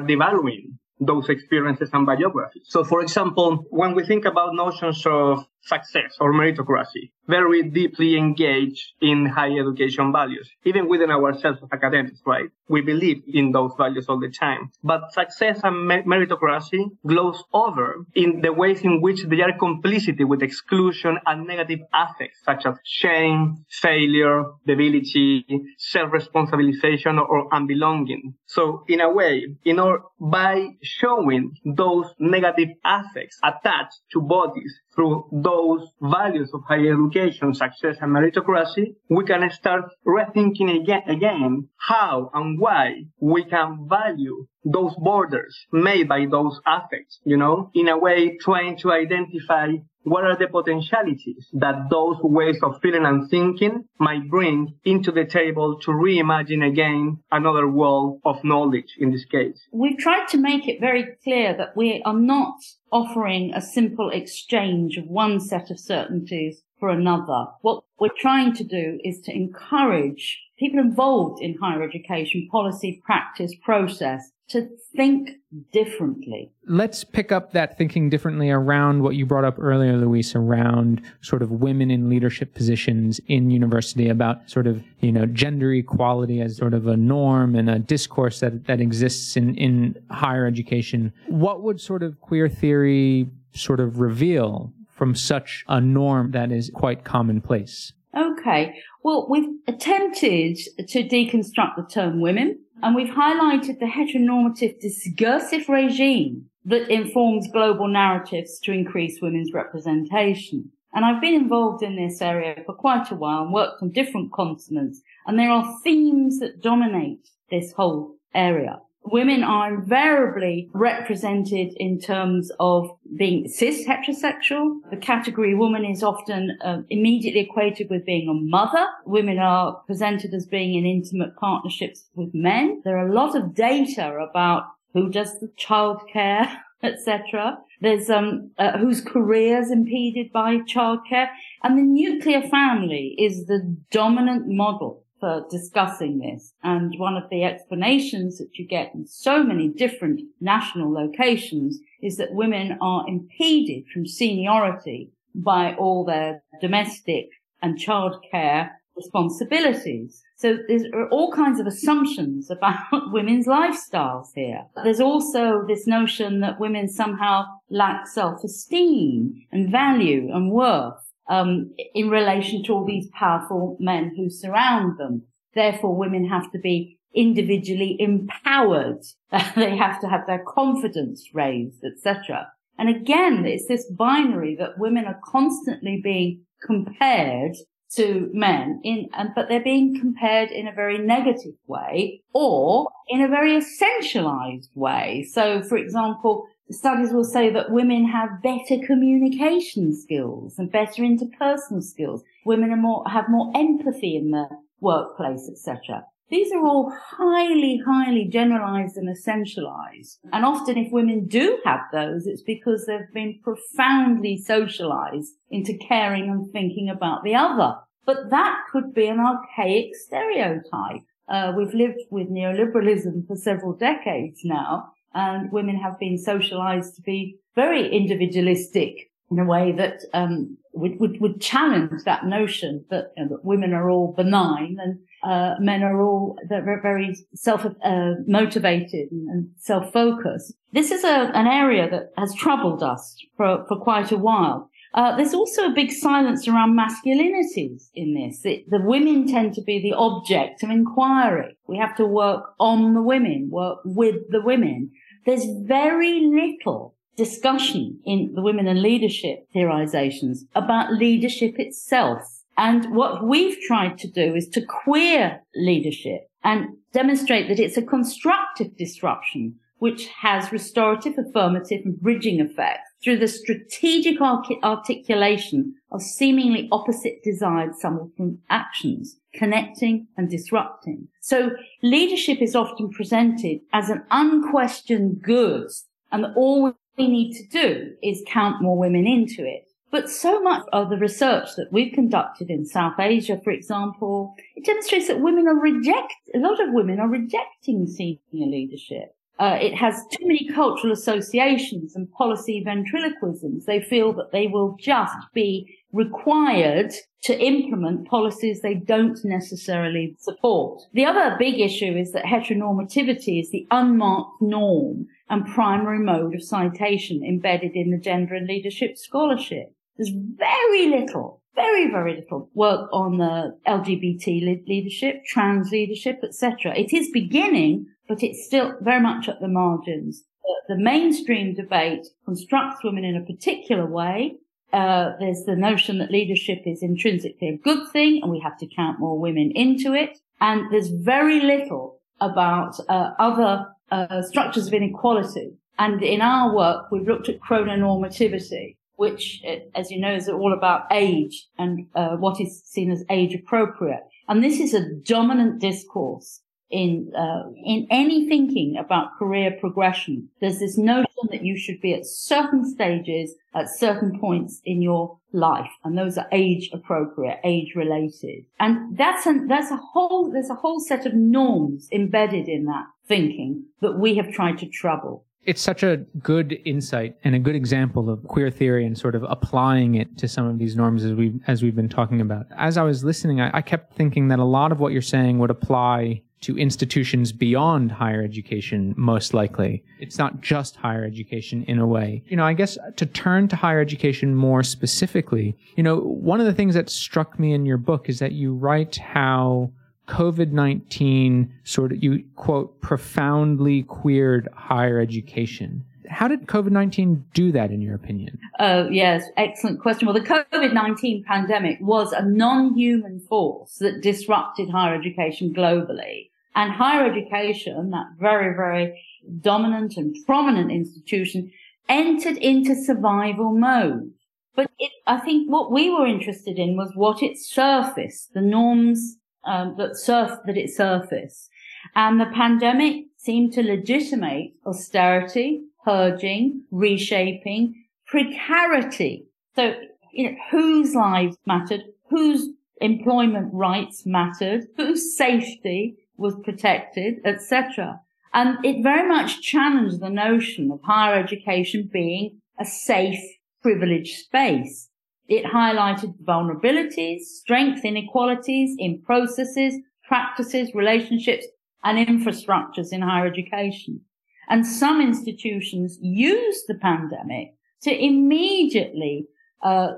devaluing 0.00 0.78
those 1.00 1.28
experiences 1.28 1.90
and 1.92 2.06
biographies. 2.06 2.66
So, 2.68 2.84
for 2.84 3.02
example, 3.02 3.64
when 3.70 3.94
we 3.94 4.04
think 4.04 4.24
about 4.24 4.54
notions 4.54 5.04
of 5.06 5.46
success 5.62 6.16
or 6.20 6.32
meritocracy, 6.32 7.10
very 7.26 7.62
deeply 7.62 8.16
engaged 8.16 8.92
in 9.00 9.26
higher 9.26 9.60
education 9.60 10.12
values, 10.12 10.48
even 10.64 10.88
within 10.88 11.10
ourselves 11.10 11.58
as 11.62 11.68
academics, 11.72 12.20
right? 12.26 12.48
We 12.68 12.80
believe 12.80 13.22
in 13.26 13.52
those 13.52 13.72
values 13.76 14.06
all 14.08 14.18
the 14.18 14.30
time. 14.30 14.70
But 14.82 15.12
success 15.12 15.60
and 15.62 15.90
meritocracy 16.06 16.84
glows 17.06 17.42
over 17.52 18.04
in 18.14 18.40
the 18.40 18.52
ways 18.52 18.82
in 18.82 19.00
which 19.00 19.24
they 19.24 19.40
are 19.40 19.56
complicity 19.58 20.24
with 20.24 20.42
exclusion 20.42 21.18
and 21.26 21.46
negative 21.46 21.80
affects 21.92 22.40
such 22.44 22.66
as 22.66 22.76
shame, 22.84 23.64
failure, 23.68 24.44
debility, 24.66 25.44
self-responsibilization 25.78 27.18
or 27.18 27.48
unbelonging. 27.50 28.34
So 28.46 28.84
in 28.88 29.00
a 29.00 29.10
way, 29.10 29.46
in 29.64 29.78
order, 29.78 30.02
by 30.20 30.68
showing 30.82 31.52
those 31.64 32.06
negative 32.18 32.68
affects 32.84 33.38
attached 33.42 34.00
to 34.12 34.20
bodies 34.20 34.80
through 34.98 35.28
those 35.30 35.88
values 36.02 36.50
of 36.52 36.62
higher 36.66 36.92
education, 36.92 37.54
success 37.54 37.96
and 38.00 38.10
meritocracy, 38.12 38.96
we 39.08 39.24
can 39.24 39.48
start 39.52 39.84
rethinking 40.04 40.80
again, 40.82 41.02
again 41.06 41.68
how 41.76 42.28
and 42.34 42.58
why 42.58 43.04
we 43.20 43.44
can 43.44 43.86
value 43.88 44.44
those 44.64 44.92
borders 44.96 45.56
made 45.72 46.08
by 46.08 46.26
those 46.28 46.60
affects, 46.66 47.20
you 47.24 47.36
know, 47.36 47.70
in 47.74 47.86
a 47.88 47.96
way 47.96 48.36
trying 48.40 48.76
to 48.78 48.90
identify 48.90 49.68
what 50.10 50.24
are 50.24 50.36
the 50.36 50.48
potentialities 50.48 51.48
that 51.54 51.88
those 51.90 52.16
ways 52.22 52.58
of 52.62 52.80
feeling 52.80 53.04
and 53.04 53.30
thinking 53.30 53.84
might 53.98 54.28
bring 54.28 54.74
into 54.84 55.10
the 55.12 55.24
table 55.24 55.78
to 55.80 55.90
reimagine 55.90 56.66
again 56.66 57.18
another 57.30 57.68
world 57.68 58.20
of 58.24 58.42
knowledge 58.44 58.96
in 58.98 59.12
this 59.12 59.24
case? 59.24 59.60
We've 59.72 59.98
tried 59.98 60.28
to 60.28 60.38
make 60.38 60.68
it 60.68 60.80
very 60.80 61.16
clear 61.22 61.56
that 61.56 61.76
we 61.76 62.02
are 62.04 62.14
not 62.14 62.56
offering 62.90 63.52
a 63.54 63.60
simple 63.60 64.10
exchange 64.10 64.96
of 64.96 65.06
one 65.06 65.40
set 65.40 65.70
of 65.70 65.78
certainties 65.78 66.62
for 66.78 66.88
another. 66.88 67.46
What 67.62 67.84
we're 67.98 68.08
trying 68.18 68.54
to 68.54 68.64
do 68.64 68.98
is 69.04 69.20
to 69.22 69.34
encourage 69.34 70.40
people 70.58 70.80
involved 70.80 71.42
in 71.42 71.56
higher 71.58 71.82
education 71.82 72.48
policy, 72.50 73.02
practice, 73.04 73.52
process 73.62 74.30
to 74.48 74.66
think 74.96 75.30
differently. 75.72 76.50
Let's 76.66 77.04
pick 77.04 77.30
up 77.30 77.52
that 77.52 77.76
thinking 77.76 78.08
differently 78.08 78.50
around 78.50 79.02
what 79.02 79.14
you 79.14 79.26
brought 79.26 79.44
up 79.44 79.58
earlier, 79.58 79.96
Louise, 79.96 80.34
around 80.34 81.02
sort 81.20 81.42
of 81.42 81.50
women 81.50 81.90
in 81.90 82.08
leadership 82.08 82.54
positions 82.54 83.20
in 83.26 83.50
university 83.50 84.08
about 84.08 84.48
sort 84.50 84.66
of, 84.66 84.82
you 85.00 85.12
know, 85.12 85.26
gender 85.26 85.72
equality 85.72 86.40
as 86.40 86.56
sort 86.56 86.72
of 86.72 86.86
a 86.86 86.96
norm 86.96 87.54
and 87.54 87.68
a 87.68 87.78
discourse 87.78 88.40
that, 88.40 88.66
that 88.66 88.80
exists 88.80 89.36
in, 89.36 89.54
in 89.56 89.94
higher 90.10 90.46
education. 90.46 91.12
What 91.26 91.62
would 91.62 91.80
sort 91.80 92.02
of 92.02 92.20
queer 92.20 92.48
theory 92.48 93.28
sort 93.52 93.80
of 93.80 94.00
reveal 94.00 94.72
from 94.98 95.14
such 95.14 95.64
a 95.68 95.80
norm 95.80 96.32
that 96.32 96.52
is 96.52 96.70
quite 96.74 97.04
commonplace? 97.04 97.92
Okay. 98.16 98.74
Well, 99.04 99.28
we've 99.30 99.48
attempted 99.68 100.58
to 100.88 101.08
deconstruct 101.08 101.76
the 101.76 101.86
term 101.88 102.20
women 102.20 102.58
and 102.82 102.94
we've 102.94 103.14
highlighted 103.14 103.78
the 103.78 103.86
heteronormative 103.86 104.80
discursive 104.80 105.68
regime 105.68 106.46
that 106.64 106.90
informs 106.90 107.48
global 107.52 107.88
narratives 107.88 108.58
to 108.60 108.72
increase 108.72 109.20
women's 109.22 109.52
representation. 109.52 110.70
And 110.92 111.04
I've 111.04 111.20
been 111.20 111.34
involved 111.34 111.82
in 111.82 111.96
this 111.96 112.20
area 112.20 112.56
for 112.66 112.74
quite 112.74 113.10
a 113.10 113.14
while 113.14 113.42
and 113.42 113.52
worked 113.52 113.82
on 113.82 113.92
different 113.92 114.32
continents. 114.32 115.00
And 115.26 115.38
there 115.38 115.50
are 115.50 115.78
themes 115.84 116.40
that 116.40 116.60
dominate 116.60 117.28
this 117.50 117.72
whole 117.72 118.16
area 118.34 118.80
women 119.12 119.42
are 119.42 119.74
invariably 119.74 120.68
represented 120.72 121.72
in 121.76 122.00
terms 122.00 122.50
of 122.60 122.90
being 123.16 123.48
cis 123.48 123.86
heterosexual. 123.86 124.78
The 124.90 124.96
category 124.96 125.54
woman 125.54 125.84
is 125.84 126.02
often 126.02 126.58
uh, 126.62 126.82
immediately 126.90 127.40
equated 127.40 127.88
with 127.90 128.04
being 128.04 128.28
a 128.28 128.34
mother. 128.34 128.86
Women 129.06 129.38
are 129.38 129.74
presented 129.86 130.34
as 130.34 130.46
being 130.46 130.74
in 130.74 130.86
intimate 130.86 131.36
partnerships 131.36 132.04
with 132.14 132.34
men. 132.34 132.82
There 132.84 132.96
are 132.98 133.08
a 133.08 133.14
lot 133.14 133.36
of 133.36 133.54
data 133.54 134.16
about 134.30 134.64
who 134.94 135.10
does 135.10 135.38
the 135.40 135.50
childcare, 135.58 136.50
etc. 136.82 137.58
There's 137.80 138.10
um 138.10 138.50
uh, 138.58 138.78
whose 138.78 139.00
careers 139.00 139.70
impeded 139.70 140.32
by 140.32 140.58
childcare, 140.58 141.28
and 141.62 141.78
the 141.78 141.82
nuclear 141.82 142.42
family 142.42 143.14
is 143.18 143.46
the 143.46 143.76
dominant 143.90 144.46
model 144.48 145.04
for 145.20 145.46
discussing 145.50 146.18
this. 146.18 146.52
And 146.62 146.94
one 146.98 147.16
of 147.16 147.28
the 147.30 147.44
explanations 147.44 148.38
that 148.38 148.50
you 148.54 148.66
get 148.66 148.94
in 148.94 149.06
so 149.06 149.42
many 149.42 149.68
different 149.68 150.20
national 150.40 150.92
locations 150.92 151.78
is 152.02 152.16
that 152.16 152.32
women 152.32 152.78
are 152.80 153.08
impeded 153.08 153.84
from 153.92 154.06
seniority 154.06 155.10
by 155.34 155.74
all 155.74 156.04
their 156.04 156.42
domestic 156.60 157.28
and 157.62 157.78
childcare 157.78 158.70
responsibilities. 158.96 160.22
So 160.36 160.58
there's 160.68 160.84
all 161.10 161.32
kinds 161.32 161.60
of 161.60 161.66
assumptions 161.66 162.50
about 162.50 162.84
women's 163.12 163.46
lifestyles 163.46 164.28
here. 164.34 164.64
There's 164.82 165.00
also 165.00 165.64
this 165.66 165.86
notion 165.86 166.40
that 166.40 166.60
women 166.60 166.88
somehow 166.88 167.44
lack 167.70 168.06
self-esteem 168.08 169.46
and 169.52 169.70
value 169.70 170.30
and 170.32 170.50
worth 170.50 171.07
um, 171.28 171.74
in 171.94 172.08
relation 172.08 172.62
to 172.64 172.72
all 172.72 172.84
these 172.84 173.08
powerful 173.12 173.76
men 173.80 174.14
who 174.16 174.30
surround 174.30 174.98
them. 174.98 175.22
Therefore, 175.54 175.96
women 175.96 176.28
have 176.28 176.50
to 176.52 176.58
be 176.58 176.98
individually 177.14 177.96
empowered. 177.98 179.02
they 179.56 179.76
have 179.76 180.00
to 180.00 180.08
have 180.08 180.26
their 180.26 180.42
confidence 180.46 181.28
raised, 181.34 181.84
etc. 181.84 182.48
And 182.78 182.88
again, 182.88 183.44
it's 183.44 183.66
this 183.66 183.90
binary 183.90 184.56
that 184.56 184.78
women 184.78 185.04
are 185.04 185.20
constantly 185.24 186.00
being 186.02 186.42
compared 186.62 187.56
to 187.90 188.28
men 188.32 188.80
in, 188.84 189.08
and, 189.14 189.30
but 189.34 189.48
they're 189.48 189.62
being 189.62 189.98
compared 189.98 190.50
in 190.50 190.68
a 190.68 190.72
very 190.72 190.98
negative 190.98 191.54
way 191.66 192.22
or 192.34 192.88
in 193.08 193.22
a 193.22 193.28
very 193.28 193.58
essentialized 193.58 194.68
way. 194.74 195.26
So, 195.32 195.62
for 195.62 195.78
example, 195.78 196.46
studies 196.70 197.12
will 197.12 197.24
say 197.24 197.50
that 197.50 197.70
women 197.70 198.06
have 198.08 198.42
better 198.42 198.76
communication 198.86 199.94
skills 199.94 200.58
and 200.58 200.70
better 200.70 201.02
interpersonal 201.02 201.82
skills. 201.82 202.22
Women 202.44 202.70
are 202.70 202.76
more, 202.76 203.04
have 203.08 203.28
more 203.28 203.52
empathy 203.54 204.16
in 204.16 204.30
the 204.30 204.48
workplace, 204.80 205.48
etc. 205.50 206.04
These 206.30 206.52
are 206.52 206.64
all 206.64 206.92
highly, 206.94 207.80
highly 207.86 208.28
generalized 208.28 208.96
and 208.98 209.08
essentialized. 209.08 210.18
And 210.30 210.44
often 210.44 210.76
if 210.76 210.92
women 210.92 211.26
do 211.26 211.58
have 211.64 211.80
those, 211.90 212.26
it's 212.26 212.42
because 212.42 212.84
they've 212.86 213.12
been 213.14 213.40
profoundly 213.42 214.36
socialized 214.36 215.34
into 215.50 215.78
caring 215.78 216.28
and 216.28 216.50
thinking 216.52 216.90
about 216.90 217.24
the 217.24 217.34
other. 217.34 217.76
But 218.04 218.30
that 218.30 218.58
could 218.70 218.92
be 218.94 219.06
an 219.06 219.20
archaic 219.20 219.94
stereotype. 219.94 221.02
Uh, 221.28 221.52
we've 221.56 221.74
lived 221.74 222.00
with 222.10 222.30
neoliberalism 222.30 223.26
for 223.26 223.36
several 223.36 223.74
decades 223.74 224.40
now, 224.44 224.92
and 225.14 225.50
women 225.52 225.76
have 225.76 225.98
been 225.98 226.18
socialized 226.18 226.96
to 226.96 227.02
be 227.02 227.36
very 227.54 227.88
individualistic 227.88 229.10
in 229.30 229.38
a 229.38 229.44
way 229.44 229.72
that 229.72 230.00
um, 230.14 230.56
would, 230.72 230.98
would, 231.00 231.20
would 231.20 231.40
challenge 231.40 232.02
that 232.04 232.26
notion 232.26 232.84
that, 232.90 233.12
you 233.16 233.24
know, 233.24 233.28
that 233.30 233.44
women 233.44 233.72
are 233.74 233.90
all 233.90 234.14
benign 234.16 234.78
and 234.80 234.98
uh, 235.22 235.56
men 235.58 235.82
are 235.82 236.00
all 236.00 236.36
very, 236.48 236.80
very 236.80 237.16
self 237.34 237.66
uh, 237.66 238.12
motivated 238.26 239.10
and, 239.10 239.28
and 239.28 239.50
self 239.58 239.92
focused. 239.92 240.54
This 240.72 240.90
is 240.90 241.02
a, 241.04 241.30
an 241.34 241.46
area 241.46 241.90
that 241.90 242.10
has 242.16 242.34
troubled 242.34 242.82
us 242.82 243.16
for, 243.36 243.64
for 243.66 243.78
quite 243.80 244.12
a 244.12 244.18
while. 244.18 244.67
Uh, 244.94 245.16
there's 245.16 245.34
also 245.34 245.66
a 245.66 245.74
big 245.74 245.92
silence 245.92 246.48
around 246.48 246.78
masculinities 246.78 247.90
in 247.94 248.14
this. 248.14 248.44
It, 248.44 248.68
the 248.70 248.80
women 248.80 249.26
tend 249.26 249.54
to 249.54 249.62
be 249.62 249.80
the 249.80 249.92
object 249.92 250.62
of 250.62 250.70
inquiry. 250.70 251.56
We 251.66 251.76
have 251.78 251.94
to 251.96 252.06
work 252.06 252.54
on 252.58 252.94
the 252.94 253.02
women, 253.02 253.48
work 253.50 253.80
with 253.84 254.16
the 254.30 254.40
women. 254.40 254.90
There's 255.26 255.44
very 255.64 256.20
little 256.20 256.94
discussion 257.16 258.00
in 258.06 258.32
the 258.34 258.42
women 258.42 258.66
and 258.66 258.80
leadership 258.80 259.46
theorizations 259.54 260.38
about 260.54 260.94
leadership 260.94 261.58
itself. 261.58 262.22
And 262.56 262.94
what 262.94 263.24
we've 263.24 263.58
tried 263.66 263.98
to 263.98 264.08
do 264.08 264.34
is 264.34 264.48
to 264.50 264.64
queer 264.64 265.42
leadership 265.54 266.30
and 266.42 266.76
demonstrate 266.92 267.48
that 267.48 267.58
it's 267.58 267.76
a 267.76 267.82
constructive 267.82 268.76
disruption 268.76 269.56
which 269.78 270.08
has 270.08 270.50
restorative, 270.50 271.14
affirmative 271.18 271.82
and 271.84 272.00
bridging 272.00 272.40
effects 272.40 272.87
through 273.02 273.18
the 273.18 273.28
strategic 273.28 274.20
articulation 274.20 275.74
of 275.90 276.02
seemingly 276.02 276.68
opposite 276.72 277.22
desired 277.22 277.74
simultaneous 277.76 278.40
actions, 278.50 279.16
connecting 279.34 280.06
and 280.16 280.28
disrupting. 280.28 281.08
So 281.20 281.50
leadership 281.82 282.42
is 282.42 282.56
often 282.56 282.90
presented 282.90 283.60
as 283.72 283.88
an 283.88 284.04
unquestioned 284.10 285.22
good 285.22 285.68
and 286.10 286.26
all 286.36 286.74
we 286.96 287.08
need 287.08 287.34
to 287.34 287.46
do 287.46 287.92
is 288.02 288.22
count 288.26 288.62
more 288.62 288.76
women 288.76 289.06
into 289.06 289.46
it. 289.46 289.68
But 289.90 290.10
so 290.10 290.42
much 290.42 290.66
of 290.72 290.90
the 290.90 290.98
research 290.98 291.56
that 291.56 291.72
we've 291.72 291.94
conducted 291.94 292.50
in 292.50 292.66
South 292.66 292.98
Asia, 292.98 293.40
for 293.42 293.50
example, 293.50 294.34
it 294.54 294.66
demonstrates 294.66 295.08
that 295.08 295.20
women 295.20 295.48
are 295.48 295.58
reject, 295.58 296.12
a 296.34 296.38
lot 296.38 296.60
of 296.60 296.74
women 296.74 297.00
are 297.00 297.08
rejecting 297.08 297.86
senior 297.86 298.18
leadership. 298.46 299.14
Uh, 299.38 299.56
it 299.60 299.74
has 299.74 300.02
too 300.10 300.26
many 300.26 300.48
cultural 300.52 300.92
associations 300.92 301.94
and 301.94 302.10
policy 302.12 302.62
ventriloquisms. 302.66 303.66
They 303.66 303.80
feel 303.80 304.12
that 304.14 304.32
they 304.32 304.48
will 304.48 304.76
just 304.80 305.16
be 305.32 305.78
required 305.92 306.92
to 307.22 307.38
implement 307.38 308.08
policies 308.08 308.60
they 308.60 308.74
don't 308.74 309.18
necessarily 309.24 310.16
support. 310.18 310.82
The 310.92 311.04
other 311.04 311.36
big 311.38 311.60
issue 311.60 311.96
is 311.96 312.12
that 312.12 312.24
heteronormativity 312.24 313.40
is 313.40 313.50
the 313.50 313.66
unmarked 313.70 314.40
norm 314.40 315.06
and 315.30 315.46
primary 315.46 315.98
mode 315.98 316.34
of 316.34 316.42
citation 316.42 317.24
embedded 317.24 317.72
in 317.74 317.90
the 317.90 317.98
gender 317.98 318.34
and 318.34 318.46
leadership 318.46 318.96
scholarship. 318.96 319.72
There's 319.96 320.12
very 320.14 320.86
little, 320.86 321.42
very, 321.54 321.90
very 321.90 322.14
little 322.16 322.50
work 322.54 322.88
on 322.92 323.18
the 323.18 323.56
LGBT 323.66 324.66
leadership, 324.66 325.24
trans 325.26 325.70
leadership, 325.70 326.20
etc. 326.22 326.76
It 326.78 326.92
is 326.92 327.10
beginning, 327.10 327.86
but 328.08 328.22
it's 328.22 328.44
still 328.44 328.74
very 328.80 329.00
much 329.00 329.28
at 329.28 329.40
the 329.40 329.48
margins. 329.48 330.24
The 330.68 330.76
mainstream 330.76 331.54
debate 331.54 332.06
constructs 332.24 332.82
women 332.82 333.04
in 333.04 333.16
a 333.16 333.24
particular 333.24 333.86
way. 333.86 334.36
Uh, 334.72 335.12
there's 335.18 335.44
the 335.44 335.56
notion 335.56 335.98
that 335.98 336.10
leadership 336.10 336.62
is 336.66 336.82
intrinsically 336.82 337.48
a 337.48 337.56
good 337.56 337.88
thing 337.90 338.20
and 338.22 338.30
we 338.30 338.40
have 338.40 338.58
to 338.58 338.66
count 338.66 338.98
more 338.98 339.18
women 339.18 339.50
into 339.54 339.94
it. 339.94 340.18
And 340.40 340.70
there's 340.70 340.88
very 340.88 341.40
little 341.40 342.00
about 342.20 342.78
uh, 342.88 343.12
other 343.18 343.66
uh, 343.90 344.22
structures 344.22 344.66
of 344.66 344.74
inequality. 344.74 345.52
And 345.78 346.02
in 346.02 346.20
our 346.20 346.54
work, 346.54 346.90
we've 346.90 347.06
looked 347.06 347.28
at 347.28 347.40
chrononormativity, 347.40 348.76
which, 348.96 349.42
uh, 349.46 349.56
as 349.74 349.90
you 349.90 350.00
know, 350.00 350.14
is 350.14 350.28
all 350.28 350.52
about 350.52 350.86
age 350.90 351.46
and 351.56 351.86
uh, 351.94 352.16
what 352.16 352.40
is 352.40 352.62
seen 352.64 352.90
as 352.90 353.04
age 353.10 353.34
appropriate. 353.34 354.02
And 354.28 354.44
this 354.44 354.60
is 354.60 354.74
a 354.74 354.92
dominant 355.02 355.60
discourse 355.60 356.42
in 356.70 357.12
uh, 357.16 357.50
in 357.64 357.86
any 357.90 358.28
thinking 358.28 358.76
about 358.76 359.18
career 359.18 359.56
progression. 359.58 360.28
There's 360.40 360.58
this 360.58 360.76
notion 360.76 361.28
that 361.30 361.44
you 361.44 361.56
should 361.56 361.80
be 361.80 361.94
at 361.94 362.06
certain 362.06 362.64
stages 362.64 363.34
at 363.54 363.70
certain 363.70 364.18
points 364.20 364.60
in 364.64 364.82
your 364.82 365.18
life, 365.32 365.70
and 365.84 365.96
those 365.96 366.18
are 366.18 366.26
age 366.32 366.70
appropriate, 366.72 367.40
age 367.44 367.74
related, 367.74 368.44
and 368.60 368.96
that's 368.96 369.26
an, 369.26 369.48
that's 369.48 369.70
a 369.70 369.76
whole 369.76 370.30
there's 370.30 370.50
a 370.50 370.54
whole 370.54 370.80
set 370.80 371.06
of 371.06 371.14
norms 371.14 371.88
embedded 371.92 372.48
in 372.48 372.64
that 372.64 372.86
thinking 373.06 373.64
that 373.80 373.98
we 373.98 374.16
have 374.16 374.30
tried 374.32 374.58
to 374.58 374.66
trouble. 374.66 375.24
It's 375.44 375.62
such 375.62 375.82
a 375.82 376.04
good 376.22 376.58
insight 376.66 377.16
and 377.24 377.34
a 377.34 377.38
good 377.38 377.54
example 377.54 378.10
of 378.10 378.22
queer 378.24 378.50
theory 378.50 378.84
and 378.84 378.98
sort 378.98 379.14
of 379.14 379.22
applying 379.22 379.94
it 379.94 380.18
to 380.18 380.28
some 380.28 380.46
of 380.46 380.58
these 380.58 380.76
norms 380.76 381.04
as 381.04 381.14
we 381.14 381.40
as 381.46 381.62
we've 381.62 381.76
been 381.76 381.88
talking 381.88 382.20
about. 382.20 382.44
As 382.54 382.76
I 382.76 382.82
was 382.82 383.02
listening, 383.02 383.40
I, 383.40 383.50
I 383.54 383.62
kept 383.62 383.94
thinking 383.94 384.28
that 384.28 384.40
a 384.40 384.44
lot 384.44 384.72
of 384.72 384.78
what 384.78 384.92
you're 384.92 385.00
saying 385.00 385.38
would 385.38 385.50
apply 385.50 386.22
to 386.40 386.56
institutions 386.56 387.32
beyond 387.32 387.90
higher 387.90 388.22
education, 388.22 388.94
most 388.96 389.34
likely. 389.34 389.84
It's 389.98 390.18
not 390.18 390.40
just 390.40 390.76
higher 390.76 391.04
education 391.04 391.64
in 391.64 391.78
a 391.78 391.86
way. 391.86 392.22
You 392.26 392.36
know, 392.36 392.44
I 392.44 392.52
guess 392.52 392.78
to 392.96 393.06
turn 393.06 393.48
to 393.48 393.56
higher 393.56 393.80
education 393.80 394.34
more 394.34 394.62
specifically, 394.62 395.56
you 395.76 395.82
know, 395.82 395.98
one 395.98 396.40
of 396.40 396.46
the 396.46 396.54
things 396.54 396.74
that 396.74 396.90
struck 396.90 397.38
me 397.38 397.52
in 397.52 397.66
your 397.66 397.78
book 397.78 398.08
is 398.08 398.18
that 398.20 398.32
you 398.32 398.54
write 398.54 398.96
how 398.96 399.72
COVID-19 400.08 401.50
sort 401.64 401.92
of, 401.92 402.02
you 402.02 402.24
quote, 402.36 402.80
profoundly 402.80 403.82
queered 403.82 404.48
higher 404.54 405.00
education. 405.00 405.84
How 406.08 406.28
did 406.28 406.46
COVID-19 406.46 407.22
do 407.34 407.52
that 407.52 407.70
in 407.70 407.80
your 407.80 407.94
opinion? 407.94 408.38
Oh, 408.58 408.88
yes. 408.88 409.24
Excellent 409.36 409.80
question. 409.80 410.06
Well, 410.06 410.14
the 410.14 410.20
COVID-19 410.20 411.24
pandemic 411.24 411.78
was 411.80 412.12
a 412.12 412.24
non-human 412.24 413.20
force 413.20 413.76
that 413.76 414.02
disrupted 414.02 414.70
higher 414.70 414.94
education 414.94 415.52
globally. 415.54 416.30
And 416.54 416.72
higher 416.72 417.10
education, 417.10 417.90
that 417.90 418.06
very, 418.18 418.54
very 418.56 419.00
dominant 419.40 419.96
and 419.96 420.16
prominent 420.26 420.72
institution, 420.72 421.52
entered 421.88 422.36
into 422.38 422.74
survival 422.74 423.52
mode. 423.52 424.12
But 424.54 424.70
it, 424.78 424.90
I 425.06 425.18
think 425.18 425.50
what 425.50 425.70
we 425.70 425.88
were 425.88 426.06
interested 426.06 426.58
in 426.58 426.76
was 426.76 426.90
what 426.94 427.22
it 427.22 427.38
surfaced, 427.38 428.34
the 428.34 428.40
norms 428.40 429.18
um, 429.44 429.76
that 429.78 429.96
surf 429.96 430.32
that 430.46 430.56
it 430.56 430.70
surfaced. 430.70 431.48
And 431.94 432.20
the 432.20 432.26
pandemic 432.26 433.04
seemed 433.16 433.52
to 433.52 433.62
legitimate 433.62 434.52
austerity, 434.66 435.62
purging, 435.88 436.64
reshaping, 436.70 437.74
precarity. 438.06 439.26
So, 439.56 439.74
you 440.12 440.30
know, 440.30 440.36
whose 440.50 440.94
lives 440.94 441.38
mattered, 441.46 441.84
whose 442.10 442.50
employment 442.82 443.48
rights 443.54 444.04
mattered, 444.04 444.66
whose 444.76 445.16
safety 445.16 445.96
was 446.18 446.36
protected, 446.44 447.14
etc. 447.24 448.00
And 448.34 448.62
it 448.66 448.82
very 448.82 449.08
much 449.08 449.40
challenged 449.40 450.00
the 450.00 450.10
notion 450.10 450.70
of 450.70 450.80
higher 450.84 451.18
education 451.18 451.88
being 451.90 452.42
a 452.60 452.66
safe, 452.66 453.20
privileged 453.62 454.14
space. 454.18 454.90
It 455.26 455.46
highlighted 455.46 456.22
vulnerabilities, 456.22 457.20
strength 457.20 457.82
inequalities 457.84 458.76
in 458.78 459.00
processes, 459.00 459.74
practices, 460.06 460.74
relationships, 460.74 461.46
and 461.82 462.06
infrastructures 462.06 462.92
in 462.92 463.00
higher 463.00 463.26
education. 463.26 464.02
And 464.48 464.66
some 464.66 465.00
institutions 465.00 465.98
used 466.00 466.64
the 466.68 466.74
pandemic 466.74 467.54
to 467.82 467.90
immediately 467.92 469.26
uh, 469.62 469.92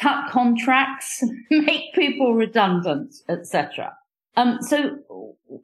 cut 0.00 0.30
contracts, 0.30 1.22
make 1.50 1.94
people 1.94 2.34
redundant, 2.34 3.14
etc. 3.28 3.94
Um, 4.36 4.58
so 4.60 4.98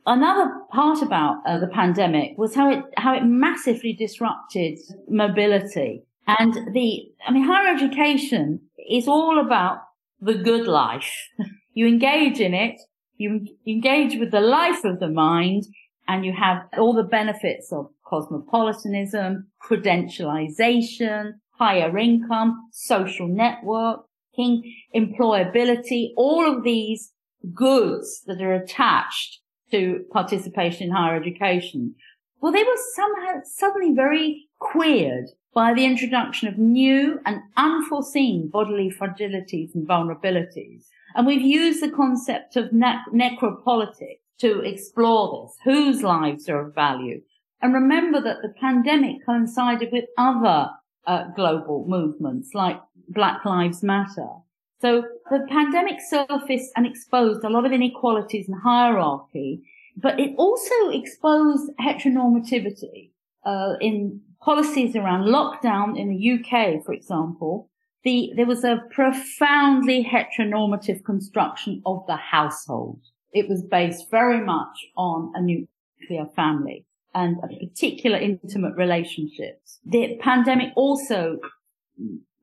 another 0.06 0.52
part 0.70 1.02
about 1.02 1.42
uh, 1.46 1.58
the 1.58 1.66
pandemic 1.66 2.38
was 2.38 2.54
how 2.54 2.70
it 2.70 2.84
how 2.96 3.14
it 3.14 3.24
massively 3.24 3.92
disrupted 3.92 4.78
mobility 5.08 6.04
and 6.26 6.54
the. 6.72 7.10
I 7.26 7.32
mean, 7.32 7.44
higher 7.44 7.74
education 7.74 8.60
is 8.88 9.08
all 9.08 9.40
about 9.44 9.78
the 10.20 10.34
good 10.34 10.66
life. 10.66 11.12
you 11.74 11.86
engage 11.86 12.40
in 12.40 12.54
it, 12.54 12.80
you 13.16 13.46
engage 13.66 14.18
with 14.18 14.30
the 14.30 14.40
life 14.40 14.84
of 14.84 15.00
the 15.00 15.08
mind, 15.08 15.64
and 16.06 16.24
you 16.24 16.32
have 16.32 16.62
all 16.78 16.94
the 16.94 17.02
benefits 17.02 17.72
of 17.72 17.90
cosmopolitanism, 18.10 19.46
credentialization, 19.64 21.34
higher 21.52 21.96
income, 21.96 22.68
social 22.72 23.28
networking, 23.28 24.62
employability, 24.94 26.08
all 26.16 26.44
of 26.50 26.64
these 26.64 27.12
goods 27.54 28.22
that 28.26 28.42
are 28.42 28.54
attached 28.54 29.38
to 29.70 30.04
participation 30.12 30.88
in 30.88 30.92
higher 30.92 31.16
education. 31.16 31.94
Well, 32.40 32.52
they 32.52 32.64
were 32.64 32.78
somehow 32.94 33.40
suddenly 33.44 33.94
very 33.94 34.48
queered 34.58 35.26
by 35.54 35.74
the 35.74 35.84
introduction 35.84 36.48
of 36.48 36.58
new 36.58 37.20
and 37.26 37.40
unforeseen 37.56 38.48
bodily 38.48 38.90
fragilities 38.90 39.74
and 39.74 39.86
vulnerabilities. 39.86 40.86
And 41.14 41.26
we've 41.26 41.42
used 41.42 41.82
the 41.82 41.90
concept 41.90 42.56
of 42.56 42.72
ne- 42.72 43.00
necropolitics 43.12 44.20
to 44.40 44.60
explore 44.60 45.46
this. 45.46 45.56
Whose 45.64 46.02
lives 46.02 46.48
are 46.48 46.68
of 46.68 46.74
value? 46.74 47.20
And 47.62 47.74
remember 47.74 48.20
that 48.22 48.42
the 48.42 48.54
pandemic 48.60 49.24
coincided 49.24 49.90
with 49.92 50.06
other 50.16 50.70
uh, 51.06 51.24
global 51.36 51.84
movements 51.86 52.50
like 52.54 52.80
Black 53.08 53.44
Lives 53.44 53.82
Matter. 53.82 54.28
So 54.80 55.04
the 55.30 55.46
pandemic 55.48 55.98
surfaced 56.00 56.72
and 56.74 56.86
exposed 56.86 57.44
a 57.44 57.50
lot 57.50 57.66
of 57.66 57.72
inequalities 57.72 58.48
and 58.48 58.56
hierarchy, 58.62 59.62
but 59.96 60.18
it 60.18 60.34
also 60.38 60.88
exposed 60.90 61.70
heteronormativity 61.78 63.10
uh, 63.44 63.74
in 63.80 64.20
policies 64.40 64.96
around 64.96 65.26
lockdown 65.26 65.98
in 65.98 66.08
the 66.08 66.32
UK, 66.32 66.82
for 66.82 66.94
example. 66.94 67.68
The, 68.04 68.32
there 68.34 68.46
was 68.46 68.64
a 68.64 68.80
profoundly 68.90 70.02
heteronormative 70.02 71.04
construction 71.04 71.82
of 71.84 72.04
the 72.06 72.16
household. 72.16 73.02
It 73.34 73.46
was 73.46 73.62
based 73.62 74.10
very 74.10 74.42
much 74.42 74.86
on 74.96 75.32
a 75.34 75.42
nuclear 75.42 76.24
family 76.34 76.86
and 77.14 77.36
particular 77.40 78.18
intimate 78.18 78.76
relationships. 78.76 79.80
The 79.84 80.18
pandemic 80.20 80.72
also 80.76 81.38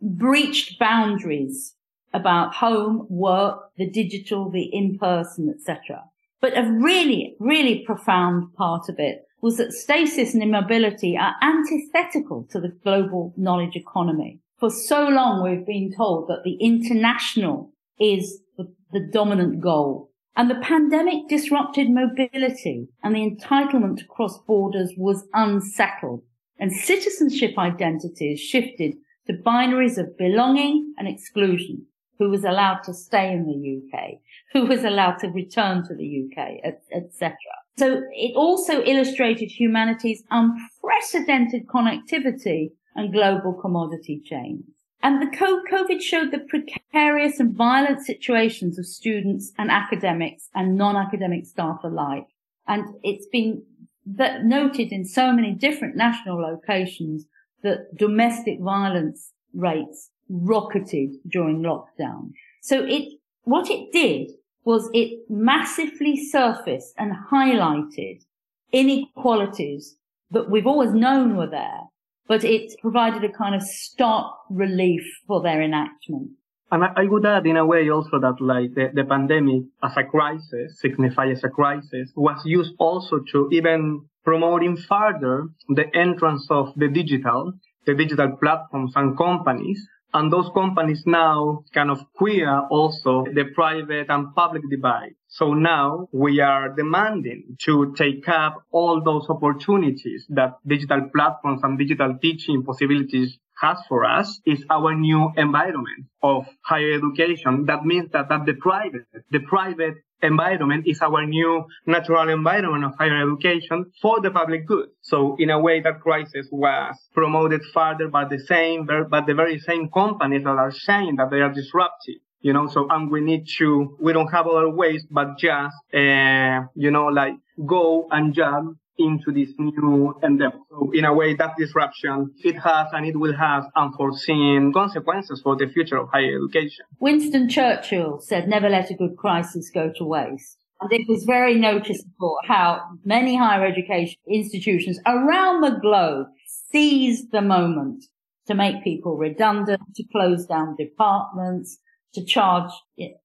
breached 0.02 0.80
boundaries 0.80 1.76
about 2.14 2.56
home, 2.56 3.06
work, 3.10 3.70
the 3.78 3.90
digital, 3.90 4.50
the 4.50 4.70
in-person, 4.74 5.54
etc. 5.56 6.04
But 6.42 6.58
a 6.58 6.64
really, 6.64 7.36
really 7.40 7.84
profound 7.86 8.54
part 8.56 8.90
of 8.90 8.96
it 9.00 9.24
was 9.42 9.58
that 9.58 9.74
stasis 9.74 10.34
and 10.34 10.44
immobility 10.44 11.18
are 11.18 11.36
antithetical 11.42 12.48
to 12.52 12.60
the 12.60 12.74
global 12.84 13.34
knowledge 13.38 13.76
economy. 13.76 14.40
For 14.60 14.70
so 14.70 15.08
long, 15.08 15.44
we've 15.44 15.66
been 15.66 15.94
told 15.96 16.28
that 16.30 16.44
the 16.44 16.56
international 16.56 17.72
is 18.00 18.40
the, 18.58 18.74
the 18.92 19.08
dominant 19.12 19.62
goal. 19.62 20.12
And 20.38 20.52
the 20.52 20.62
pandemic 20.62 21.28
disrupted 21.28 21.90
mobility 21.90 22.88
and 23.04 23.16
the 23.16 23.28
entitlement 23.28 23.98
to 23.98 24.06
cross 24.06 24.38
borders 24.46 24.94
was 24.96 25.28
unsettled 25.34 26.22
and 26.60 26.72
citizenship 26.72 27.58
identities 27.58 28.40
shifted 28.40 28.94
to 29.26 29.34
binaries 29.34 29.98
of 29.98 30.16
belonging 30.16 30.94
and 31.00 31.08
exclusion. 31.08 31.88
Who 32.20 32.30
was 32.30 32.44
allowed 32.44 32.84
to 32.84 32.94
stay 32.94 33.32
in 33.32 33.46
the 33.46 33.98
UK? 33.98 34.20
Who 34.54 34.68
was 34.68 34.84
allowed 34.84 35.18
to 35.20 35.28
return 35.28 35.84
to 35.88 35.96
the 35.96 36.26
UK, 36.26 36.76
etc. 36.92 37.36
So 37.78 38.04
it 38.12 38.36
also 38.36 38.84
illustrated 38.84 39.48
humanity's 39.48 40.24
unprecedented 40.30 41.66
connectivity 41.66 42.74
and 42.96 43.12
global 43.12 43.54
commodity 43.54 44.22
chains. 44.24 44.64
And 45.08 45.22
the 45.22 45.38
COVID 45.38 46.02
showed 46.02 46.32
the 46.32 46.40
precarious 46.40 47.40
and 47.40 47.56
violent 47.56 48.06
situations 48.06 48.78
of 48.78 48.86
students 48.86 49.54
and 49.58 49.72
academics 49.72 50.50
and 50.54 50.76
non-academic 50.76 51.46
staff 51.46 51.80
alike. 51.82 52.26
And 52.68 52.84
it's 53.04 53.26
been 53.28 53.64
noted 54.06 54.92
in 54.92 55.06
so 55.06 55.32
many 55.32 55.54
different 55.54 55.96
national 55.96 56.42
locations 56.42 57.26
that 57.64 57.96
domestic 57.98 58.60
violence 58.60 59.32
rates 59.54 60.10
rocketed 60.28 61.12
during 61.26 61.62
lockdown. 61.62 62.32
So 62.62 62.84
it, 62.84 63.08
what 63.44 63.70
it 63.70 63.94
did 63.94 64.32
was 64.66 64.90
it 64.94 65.22
massively 65.30 66.18
surfaced 66.18 66.94
and 66.98 67.14
highlighted 67.32 68.26
inequalities 68.74 69.96
that 70.32 70.50
we've 70.50 70.68
always 70.68 70.92
known 70.92 71.38
were 71.38 71.48
there, 71.50 71.84
but 72.28 72.44
it 72.44 72.74
provided 72.82 73.24
a 73.24 73.32
kind 73.32 73.56
of 73.56 73.62
stark 73.64 74.34
relief 74.50 75.04
for 75.28 75.42
their 75.42 75.62
enactment. 75.62 76.32
And 76.70 76.84
I 76.84 77.06
would 77.06 77.26
add 77.26 77.48
in 77.48 77.56
a 77.56 77.66
way 77.66 77.90
also 77.90 78.20
that 78.20 78.42
like 78.42 78.74
the, 78.76 78.92
the 78.94 79.06
pandemic 79.06 79.64
as 79.82 79.96
a 79.96 80.04
crisis, 80.04 80.80
signifies 80.82 81.42
a 81.44 81.50
crisis, 81.50 82.12
was 82.16 82.42
used 82.44 82.74
also 82.78 83.20
to 83.32 83.48
even 83.54 84.06
promoting 84.26 84.76
further 84.76 85.48
the 85.70 85.86
entrance 85.96 86.46
of 86.50 86.74
the 86.76 86.90
digital, 86.90 87.54
the 87.86 87.96
digital 87.96 88.36
platforms 88.36 88.92
and 88.98 89.18
companies 89.18 89.88
and 90.14 90.32
those 90.32 90.50
companies 90.54 91.04
now 91.06 91.64
kind 91.74 91.92
of 91.92 92.00
queer 92.14 92.62
also 92.70 93.24
the 93.34 93.46
private 93.54 94.08
and 94.10 94.34
public 94.36 94.64
divide. 94.70 95.16
So 95.38 95.54
now 95.54 96.08
we 96.12 96.40
are 96.40 96.70
demanding 96.70 97.58
to 97.66 97.94
take 97.96 98.28
up 98.28 98.64
all 98.72 99.04
those 99.04 99.30
opportunities 99.30 100.26
that 100.30 100.56
digital 100.66 101.12
platforms 101.16 101.62
and 101.62 101.78
digital 101.78 102.18
teaching 102.20 102.64
possibilities 102.64 103.38
has 103.62 103.78
for 103.88 104.04
us 104.04 104.42
is 104.48 104.66
our 104.72 104.96
new 104.96 105.32
environment 105.38 106.08
of 106.24 106.48
higher 106.64 106.94
education. 106.94 107.66
That 107.68 107.86
means 107.86 108.10
that, 108.14 108.30
that 108.30 108.48
the 108.48 108.56
private, 108.56 109.06
the 109.30 109.42
private 109.42 109.98
environment 110.24 110.88
is 110.88 111.04
our 111.04 111.24
new 111.24 111.66
natural 111.86 112.30
environment 112.30 112.86
of 112.86 112.96
higher 112.98 113.22
education 113.22 113.92
for 114.02 114.20
the 114.22 114.32
public 114.32 114.66
good. 114.66 114.88
So 115.02 115.36
in 115.38 115.52
a 115.52 115.60
way 115.60 115.82
that 115.82 116.02
crisis 116.02 116.48
was 116.52 116.96
promoted 117.14 117.62
further 117.76 118.08
by 118.08 118.26
the 118.26 118.40
same, 118.40 118.88
by 118.88 119.22
the 119.22 119.36
very 119.36 119.60
same 119.60 119.92
companies 119.94 120.46
that 120.46 120.58
are 120.58 120.72
saying 120.72 121.18
that 121.18 121.30
they 121.30 121.42
are 121.42 121.54
disruptive. 121.54 122.22
You 122.42 122.54
know, 122.54 122.68
so, 122.68 122.88
and 122.90 123.10
we 123.10 123.22
need 123.22 123.48
to, 123.58 123.98
we 124.00 124.14
don't 124.14 124.28
have 124.28 124.48
other 124.48 124.70
ways 124.70 125.06
but 125.10 125.38
just, 125.38 125.76
uh, 125.94 126.62
you 126.76 126.92
know, 126.92 127.08
like 127.08 127.34
go 127.66 128.08
and 128.12 128.34
jump 128.34 128.78
into 129.00 129.32
this 129.32 129.50
new 129.58 130.16
endeavor. 130.24 130.58
So 130.70 130.92
in 130.94 131.06
a 131.06 131.14
way, 131.14 131.34
that 131.36 131.56
disruption, 131.58 132.32
it 132.44 132.58
has 132.60 132.88
and 132.94 133.06
it 133.06 133.18
will 133.20 133.36
have 133.36 133.66
unforeseen 133.76 134.72
consequences 134.74 135.42
for 135.44 135.56
the 135.56 135.68
future 135.68 135.98
of 135.98 136.10
higher 136.10 136.38
education. 136.38 136.86
Winston 137.00 137.50
Churchill 137.50 138.20
said, 138.20 138.48
never 138.48 138.70
let 138.70 138.92
a 138.92 138.96
good 138.96 139.18
crisis 139.18 139.70
go 139.74 139.92
to 139.98 140.04
waste. 140.04 140.58
And 140.80 140.92
it 140.94 141.08
was 141.10 141.24
very 141.24 141.56
noticeable 141.56 142.38
how 142.48 142.82
many 143.04 143.36
higher 143.36 143.66
education 143.66 144.18
institutions 144.28 145.00
around 145.08 145.62
the 145.62 145.80
globe 145.82 146.28
seized 146.72 147.32
the 147.32 147.42
moment 147.42 148.06
to 148.48 148.54
make 148.54 148.84
people 148.84 149.18
redundant, 149.18 149.82
to 149.96 150.04
close 150.12 150.46
down 150.46 150.76
departments, 150.78 151.80
to 152.18 152.26
charge 152.26 152.72